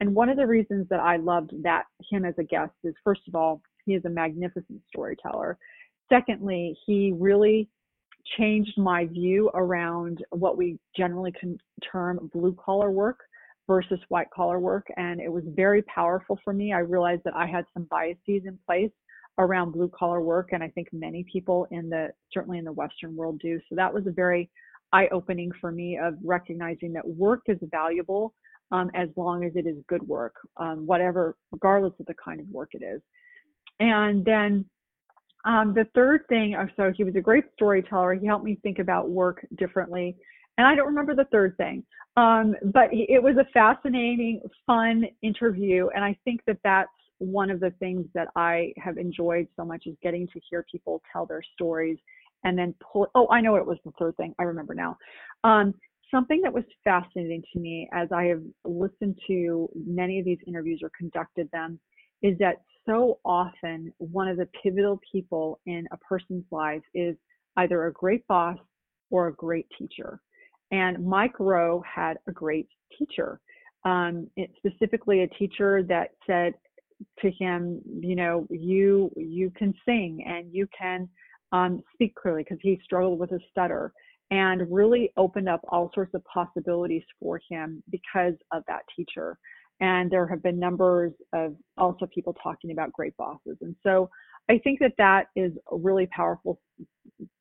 And 0.00 0.14
one 0.14 0.28
of 0.28 0.36
the 0.36 0.46
reasons 0.46 0.86
that 0.90 1.00
I 1.00 1.16
loved 1.16 1.52
that 1.62 1.84
him 2.10 2.24
as 2.24 2.34
a 2.38 2.44
guest 2.44 2.72
is, 2.84 2.94
first 3.02 3.22
of 3.26 3.34
all, 3.34 3.60
he 3.84 3.94
is 3.94 4.04
a 4.04 4.10
magnificent 4.10 4.80
storyteller. 4.88 5.58
Secondly, 6.08 6.76
he 6.86 7.12
really 7.18 7.68
changed 8.36 8.76
my 8.76 9.06
view 9.06 9.50
around 9.54 10.24
what 10.30 10.56
we 10.56 10.78
generally 10.96 11.32
can 11.32 11.58
term 11.90 12.30
blue 12.32 12.56
collar 12.62 12.90
work 12.90 13.20
versus 13.66 14.00
white 14.08 14.30
collar 14.30 14.58
work. 14.58 14.86
And 14.96 15.20
it 15.20 15.30
was 15.30 15.44
very 15.54 15.82
powerful 15.82 16.38
for 16.42 16.52
me. 16.52 16.72
I 16.72 16.78
realized 16.78 17.22
that 17.24 17.36
I 17.36 17.46
had 17.46 17.64
some 17.74 17.84
biases 17.84 18.42
in 18.44 18.58
place 18.66 18.90
around 19.38 19.72
blue 19.72 19.90
collar 19.96 20.20
work. 20.20 20.48
And 20.52 20.62
I 20.62 20.68
think 20.68 20.88
many 20.92 21.24
people 21.30 21.66
in 21.70 21.88
the, 21.88 22.08
certainly 22.32 22.58
in 22.58 22.64
the 22.64 22.72
Western 22.72 23.14
world 23.14 23.38
do. 23.40 23.60
So 23.68 23.76
that 23.76 23.92
was 23.92 24.06
a 24.06 24.12
very 24.12 24.50
eye 24.92 25.08
opening 25.12 25.50
for 25.60 25.70
me 25.70 25.98
of 25.98 26.14
recognizing 26.24 26.92
that 26.94 27.06
work 27.06 27.42
is 27.46 27.58
valuable 27.70 28.34
um, 28.72 28.90
as 28.94 29.08
long 29.16 29.44
as 29.44 29.52
it 29.54 29.66
is 29.66 29.76
good 29.86 30.02
work, 30.02 30.34
um, 30.56 30.86
whatever, 30.86 31.36
regardless 31.52 31.92
of 32.00 32.06
the 32.06 32.14
kind 32.22 32.40
of 32.40 32.48
work 32.48 32.70
it 32.72 32.82
is. 32.82 33.00
And 33.80 34.24
then 34.24 34.64
um, 35.44 35.72
the 35.74 35.86
third 35.94 36.26
thing, 36.28 36.56
oh, 36.58 36.66
so 36.76 36.92
he 36.96 37.04
was 37.04 37.14
a 37.16 37.20
great 37.20 37.44
storyteller. 37.54 38.14
He 38.14 38.26
helped 38.26 38.44
me 38.44 38.58
think 38.62 38.78
about 38.78 39.08
work 39.08 39.46
differently. 39.56 40.16
And 40.56 40.66
I 40.66 40.74
don't 40.74 40.86
remember 40.86 41.14
the 41.14 41.26
third 41.26 41.56
thing, 41.56 41.84
um, 42.16 42.56
but 42.72 42.88
it 42.92 43.22
was 43.22 43.36
a 43.36 43.44
fascinating, 43.52 44.40
fun 44.66 45.04
interview. 45.22 45.88
And 45.94 46.04
I 46.04 46.16
think 46.24 46.40
that 46.46 46.58
that's 46.64 46.90
one 47.18 47.50
of 47.50 47.60
the 47.60 47.70
things 47.78 48.06
that 48.14 48.28
I 48.34 48.72
have 48.76 48.98
enjoyed 48.98 49.46
so 49.56 49.64
much 49.64 49.84
is 49.86 49.96
getting 50.02 50.26
to 50.28 50.40
hear 50.50 50.64
people 50.70 51.00
tell 51.12 51.26
their 51.26 51.42
stories 51.54 51.98
and 52.44 52.58
then 52.58 52.74
pull. 52.80 53.06
Oh, 53.14 53.28
I 53.30 53.40
know 53.40 53.54
it 53.56 53.66
was 53.66 53.78
the 53.84 53.92
third 53.98 54.16
thing. 54.16 54.34
I 54.38 54.44
remember 54.44 54.74
now. 54.74 54.96
Um, 55.44 55.74
something 56.10 56.40
that 56.42 56.52
was 56.52 56.64
fascinating 56.84 57.42
to 57.52 57.60
me 57.60 57.88
as 57.92 58.08
I 58.12 58.24
have 58.24 58.42
listened 58.64 59.18
to 59.28 59.68
many 59.74 60.18
of 60.18 60.24
these 60.24 60.38
interviews 60.46 60.80
or 60.82 60.90
conducted 60.96 61.48
them 61.52 61.78
is 62.22 62.36
that 62.38 62.62
so 62.88 63.18
often 63.24 63.92
one 63.98 64.28
of 64.28 64.38
the 64.38 64.48
pivotal 64.62 65.00
people 65.12 65.60
in 65.66 65.86
a 65.92 65.96
person's 65.98 66.44
life 66.50 66.82
is 66.94 67.16
either 67.58 67.86
a 67.86 67.92
great 67.92 68.26
boss 68.26 68.56
or 69.10 69.28
a 69.28 69.34
great 69.34 69.66
teacher. 69.78 70.20
And 70.70 71.04
Mike 71.06 71.38
Rowe 71.38 71.82
had 71.82 72.18
a 72.26 72.32
great 72.32 72.68
teacher. 72.98 73.40
Um, 73.84 74.28
specifically, 74.56 75.22
a 75.22 75.28
teacher 75.28 75.82
that 75.84 76.10
said 76.26 76.54
to 77.20 77.30
him, 77.30 77.80
you 78.00 78.16
know, 78.16 78.46
you 78.50 79.10
you 79.16 79.50
can 79.56 79.72
sing 79.84 80.24
and 80.26 80.52
you 80.52 80.66
can 80.76 81.08
um, 81.52 81.82
speak 81.94 82.14
clearly 82.14 82.42
because 82.42 82.58
he 82.60 82.80
struggled 82.84 83.18
with 83.18 83.32
a 83.32 83.38
stutter, 83.50 83.92
and 84.30 84.70
really 84.70 85.10
opened 85.16 85.48
up 85.48 85.60
all 85.68 85.90
sorts 85.94 86.12
of 86.14 86.22
possibilities 86.24 87.04
for 87.20 87.40
him 87.48 87.82
because 87.90 88.34
of 88.52 88.62
that 88.68 88.82
teacher. 88.94 89.38
And 89.80 90.10
there 90.10 90.26
have 90.26 90.42
been 90.42 90.58
numbers 90.58 91.12
of 91.32 91.54
also 91.76 92.06
people 92.06 92.34
talking 92.42 92.72
about 92.72 92.92
great 92.92 93.16
bosses. 93.16 93.56
And 93.60 93.76
so 93.82 94.10
I 94.50 94.58
think 94.58 94.80
that 94.80 94.94
that 94.98 95.26
is 95.36 95.52
a 95.70 95.76
really 95.76 96.06
powerful 96.06 96.58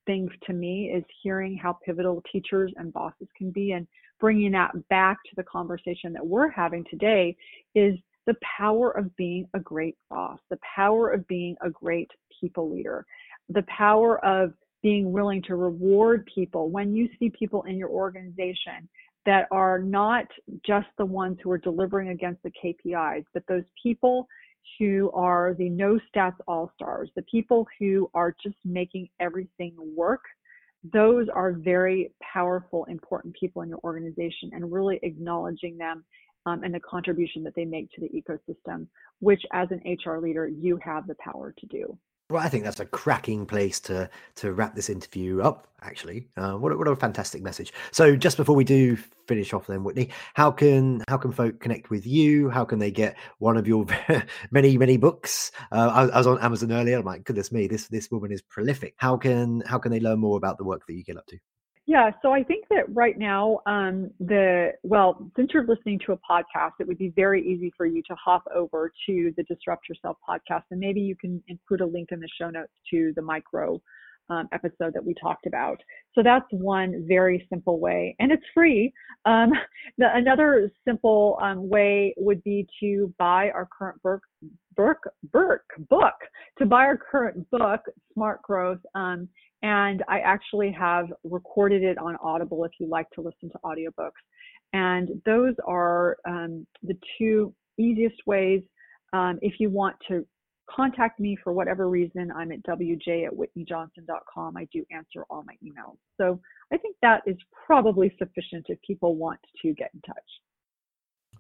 thing 0.06 0.30
to 0.46 0.54
me 0.54 0.92
is 0.94 1.04
hearing 1.24 1.58
how 1.58 1.78
pivotal 1.86 2.24
teachers 2.32 2.72
and 2.78 2.94
bosses 2.94 3.28
can 3.38 3.52
be 3.52 3.72
and 3.72 3.88
bringing 4.20 4.52
that 4.52 4.72
back 4.90 5.18
to 5.26 5.32
the 5.36 5.44
conversation 5.44 6.14
that 6.14 6.26
we're 6.26 6.50
having 6.50 6.84
today 6.90 7.36
is 7.76 7.96
the 8.26 8.36
power 8.58 8.92
of 8.92 9.16
being 9.16 9.48
a 9.54 9.60
great 9.60 9.96
boss, 10.10 10.40
the 10.50 10.60
power 10.76 11.10
of 11.12 11.28
being 11.28 11.56
a 11.62 11.70
great 11.70 12.10
people 12.40 12.72
leader, 12.72 13.06
the 13.50 13.64
power 13.64 14.24
of 14.26 14.54
being 14.84 15.12
willing 15.12 15.42
to 15.42 15.56
reward 15.56 16.28
people 16.34 16.70
when 16.70 16.94
you 16.94 17.10
see 17.20 17.30
people 17.30 17.64
in 17.64 17.78
your 17.78 17.90
organization 17.90 18.88
that 19.28 19.46
are 19.52 19.78
not 19.78 20.26
just 20.66 20.88
the 20.98 21.06
ones 21.06 21.38
who 21.44 21.52
are 21.52 21.58
delivering 21.58 22.10
against 22.10 22.42
the 22.44 22.52
KPIs, 22.64 23.26
but 23.34 23.44
those 23.48 23.66
people 23.84 24.26
who 24.80 25.12
are 25.14 25.54
the 25.60 25.70
no 25.70 26.00
stats 26.10 26.38
all 26.48 26.72
stars, 26.74 27.10
the 27.16 27.22
people 27.24 27.68
who 27.78 28.10
are 28.14 28.34
just 28.42 28.56
making 28.64 29.10
everything 29.20 29.76
work. 29.96 30.22
Those 30.94 31.28
are 31.34 31.52
very 31.52 32.12
powerful, 32.22 32.86
important 32.86 33.36
people 33.38 33.64
in 33.64 33.70
your 33.70 33.82
organization 33.84 34.52
and 34.54 34.72
really 34.72 34.98
acknowledging 35.04 35.78
them 35.78 36.06
um, 36.46 36.64
and 36.64 36.74
the 36.74 36.80
contribution 36.80 37.44
that 37.44 37.54
they 37.54 37.66
make 37.66 37.92
to 37.92 38.02
the 38.02 38.10
ecosystem, 38.10 38.88
which 39.20 39.42
as 39.52 39.68
an 39.72 39.82
HR 39.86 40.20
leader, 40.20 40.48
you 40.48 40.80
have 40.82 41.06
the 41.06 41.16
power 41.16 41.54
to 41.58 41.66
do. 41.66 41.98
Well, 42.30 42.44
I 42.44 42.50
think 42.50 42.66
that's 42.66 42.82
a 42.82 42.86
cracking 42.86 43.46
place 43.46 43.80
to 43.82 44.10
to 44.36 44.52
wrap 44.52 44.76
this 44.76 44.90
interview 44.90 45.42
up. 45.42 45.66
Actually, 45.82 46.28
uh, 46.36 46.56
what 46.56 46.74
a, 46.74 46.78
what 46.78 46.88
a 46.90 46.96
fantastic 46.96 47.42
message. 47.42 47.72
So, 47.92 48.18
just 48.18 48.36
before 48.36 48.54
we 48.54 48.66
do 48.66 48.98
finish 49.28 49.54
off, 49.54 49.68
then 49.68 49.82
Whitney, 49.86 50.10
how 50.34 50.52
can 50.52 51.04
how 51.08 51.16
can 51.16 51.32
folk 51.32 51.62
connect 51.62 51.90
with 51.90 52.06
you? 52.06 52.50
How 52.50 52.66
can 52.66 52.80
they 52.80 52.92
get 52.92 53.16
one 53.38 53.56
of 53.56 53.66
your 53.66 53.86
many 54.52 54.78
many 54.78 54.98
books? 54.98 55.54
Uh, 55.72 55.90
I, 55.94 56.16
I, 56.16 56.18
was 56.18 56.28
on 56.28 56.40
Amazon 56.40 56.74
earlier. 56.74 57.00
I'm 57.00 57.06
like, 57.06 57.24
goodness 57.24 57.54
me, 57.54 57.66
this 57.66 57.88
this 57.88 58.12
woman 58.12 58.34
is 58.34 58.42
prolific. 58.42 58.96
How 58.98 59.16
can 59.16 59.62
how 59.66 59.78
can 59.80 59.94
they 59.94 60.02
learn 60.02 60.20
more 60.20 60.36
about 60.36 60.58
the 60.58 60.66
work 60.66 60.86
that 60.86 60.96
you 60.96 61.06
get 61.06 61.16
up 61.16 61.28
to? 61.28 61.38
Yeah, 61.88 62.12
so 62.22 62.34
I 62.34 62.44
think 62.44 62.66
that 62.70 62.84
right 62.94 63.18
now, 63.18 63.62
um, 63.66 64.12
the 64.20 64.74
well, 64.84 65.32
since 65.38 65.52
you're 65.54 65.66
listening 65.66 66.00
to 66.06 66.12
a 66.12 66.18
podcast, 66.18 66.74
it 66.82 66.88
would 66.88 66.98
be 66.98 67.14
very 67.16 67.42
easy 67.42 67.72
for 67.78 67.86
you 67.86 68.04
to 68.10 68.16
hop 68.16 68.44
over 68.54 68.92
to 69.06 69.34
the 69.38 69.44
Disrupt 69.44 69.88
Yourself 69.88 70.18
podcast, 70.28 70.64
and 70.70 70.82
maybe 70.82 71.00
you 71.00 71.16
can 71.16 71.42
include 71.48 71.80
a 71.80 71.86
link 71.86 72.10
in 72.12 72.20
the 72.20 72.28
show 72.40 72.50
notes 72.50 72.74
to 72.92 73.14
the 73.16 73.22
Mike 73.22 73.46
Rowe 73.54 73.82
um, 74.30 74.50
episode 74.52 74.94
that 74.96 75.06
we 75.06 75.14
talked 75.14 75.46
about. 75.46 75.82
So 76.14 76.22
that's 76.22 76.46
one 76.52 77.06
very 77.08 77.48
simple 77.50 77.80
way, 77.80 78.18
and 78.20 78.34
it's 78.34 78.44
free. 78.54 78.92
Um, 79.24 79.52
the, 79.98 80.14
another 80.14 80.70
simple 80.86 81.40
um, 81.42 81.70
way 81.70 82.14
would 82.18 82.44
be 82.44 82.68
to 82.82 83.14
buy 83.18 83.50
our 83.52 83.66
current 83.78 84.04
book, 84.04 84.24
book, 84.76 84.98
book, 85.32 85.62
book, 85.90 86.16
to 86.60 86.66
buy 86.66 86.84
our 86.84 86.98
current 86.98 87.50
book, 87.50 87.80
Smart 88.14 88.42
Growth. 88.42 88.82
And 89.64 90.04
I 90.08 90.20
actually 90.20 90.72
have 90.72 91.08
recorded 91.24 91.84
it 91.84 91.98
on 91.98 92.16
Audible 92.22 92.64
if 92.64 92.72
you 92.80 92.88
like 92.88 93.10
to 93.12 93.22
listen 93.22 93.50
to 93.50 93.60
audiobooks. 93.66 94.12
And 94.74 95.22
those 95.26 95.56
are 95.66 96.18
um, 96.28 96.68
the 96.84 96.98
two 97.18 97.54
easiest 97.78 98.18
ways. 98.26 98.62
Um, 99.14 99.40
if 99.42 99.54
you 99.60 99.70
want 99.70 99.96
to 100.10 100.26
contact 100.70 101.20
me 101.20 101.38
for 101.44 101.54
whatever 101.54 101.90
reason, 101.90 102.32
I'm 102.36 102.52
at 102.52 102.62
wj 102.64 103.26
at 103.26 103.32
whitneyjohnson.com. 103.34 104.58
I 104.58 104.68
do 104.72 104.86
answer 104.92 105.24
all 105.30 105.44
my 105.44 105.54
emails. 105.64 105.98
So 106.18 106.40
I 106.72 106.78
think 106.78 106.98
that 107.02 107.22
is 107.26 107.38
probably 107.66 108.14
sufficient 108.20 108.66
if 108.68 108.80
people 108.82 109.16
want 109.16 109.40
to 109.62 109.74
get 109.74 109.92
in 109.94 110.02
touch. 110.02 110.18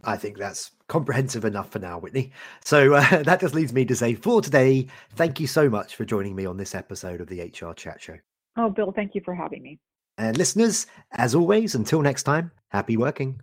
I 0.04 0.18
think 0.18 0.38
that's 0.38 0.72
comprehensive 0.88 1.46
enough 1.46 1.72
for 1.72 1.80
now, 1.80 2.00
Whitney. 2.00 2.32
So 2.64 2.94
uh, 2.96 3.24
that 3.24 3.42
just 3.42 3.56
leads 3.56 3.74
me 3.74 3.86
to 3.86 3.96
say 3.96 4.16
for 4.16 4.42
today, 4.42 4.88
thank 5.16 5.40
you 5.40 5.48
so 5.48 5.70
much 5.70 5.96
for 5.96 6.06
joining 6.06 6.36
me 6.36 6.46
on 6.46 6.58
this 6.58 6.76
episode 6.76 7.22
of 7.22 7.28
the 7.28 7.42
HR 7.42 7.74
Chat 7.74 8.02
Show. 8.02 8.18
Oh, 8.58 8.70
Bill, 8.70 8.92
thank 8.92 9.14
you 9.16 9.22
for 9.24 9.36
having 9.36 9.62
me. 9.62 9.80
And 10.18 10.38
listeners, 10.38 10.88
as 11.12 11.36
always, 11.36 11.76
until 11.76 12.02
next 12.02 12.24
time, 12.24 12.52
happy 12.70 12.98
working. 12.98 13.42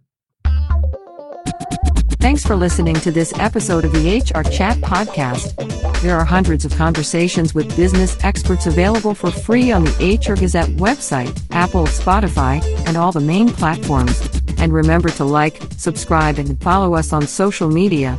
Thanks 2.24 2.42
for 2.42 2.56
listening 2.56 2.94
to 2.96 3.12
this 3.12 3.38
episode 3.38 3.84
of 3.84 3.92
the 3.92 4.16
HR 4.16 4.42
Chat 4.48 4.78
Podcast. 4.78 5.54
There 6.00 6.16
are 6.16 6.24
hundreds 6.24 6.64
of 6.64 6.74
conversations 6.74 7.54
with 7.54 7.76
business 7.76 8.16
experts 8.24 8.66
available 8.66 9.14
for 9.14 9.30
free 9.30 9.70
on 9.70 9.84
the 9.84 9.90
HR 9.90 10.34
Gazette 10.34 10.70
website, 10.70 11.38
Apple, 11.50 11.84
Spotify, 11.84 12.64
and 12.86 12.96
all 12.96 13.12
the 13.12 13.20
main 13.20 13.50
platforms. 13.50 14.43
And 14.58 14.72
remember 14.72 15.08
to 15.10 15.24
like, 15.24 15.62
subscribe, 15.76 16.38
and 16.38 16.60
follow 16.62 16.94
us 16.94 17.12
on 17.12 17.26
social 17.26 17.68
media. 17.68 18.18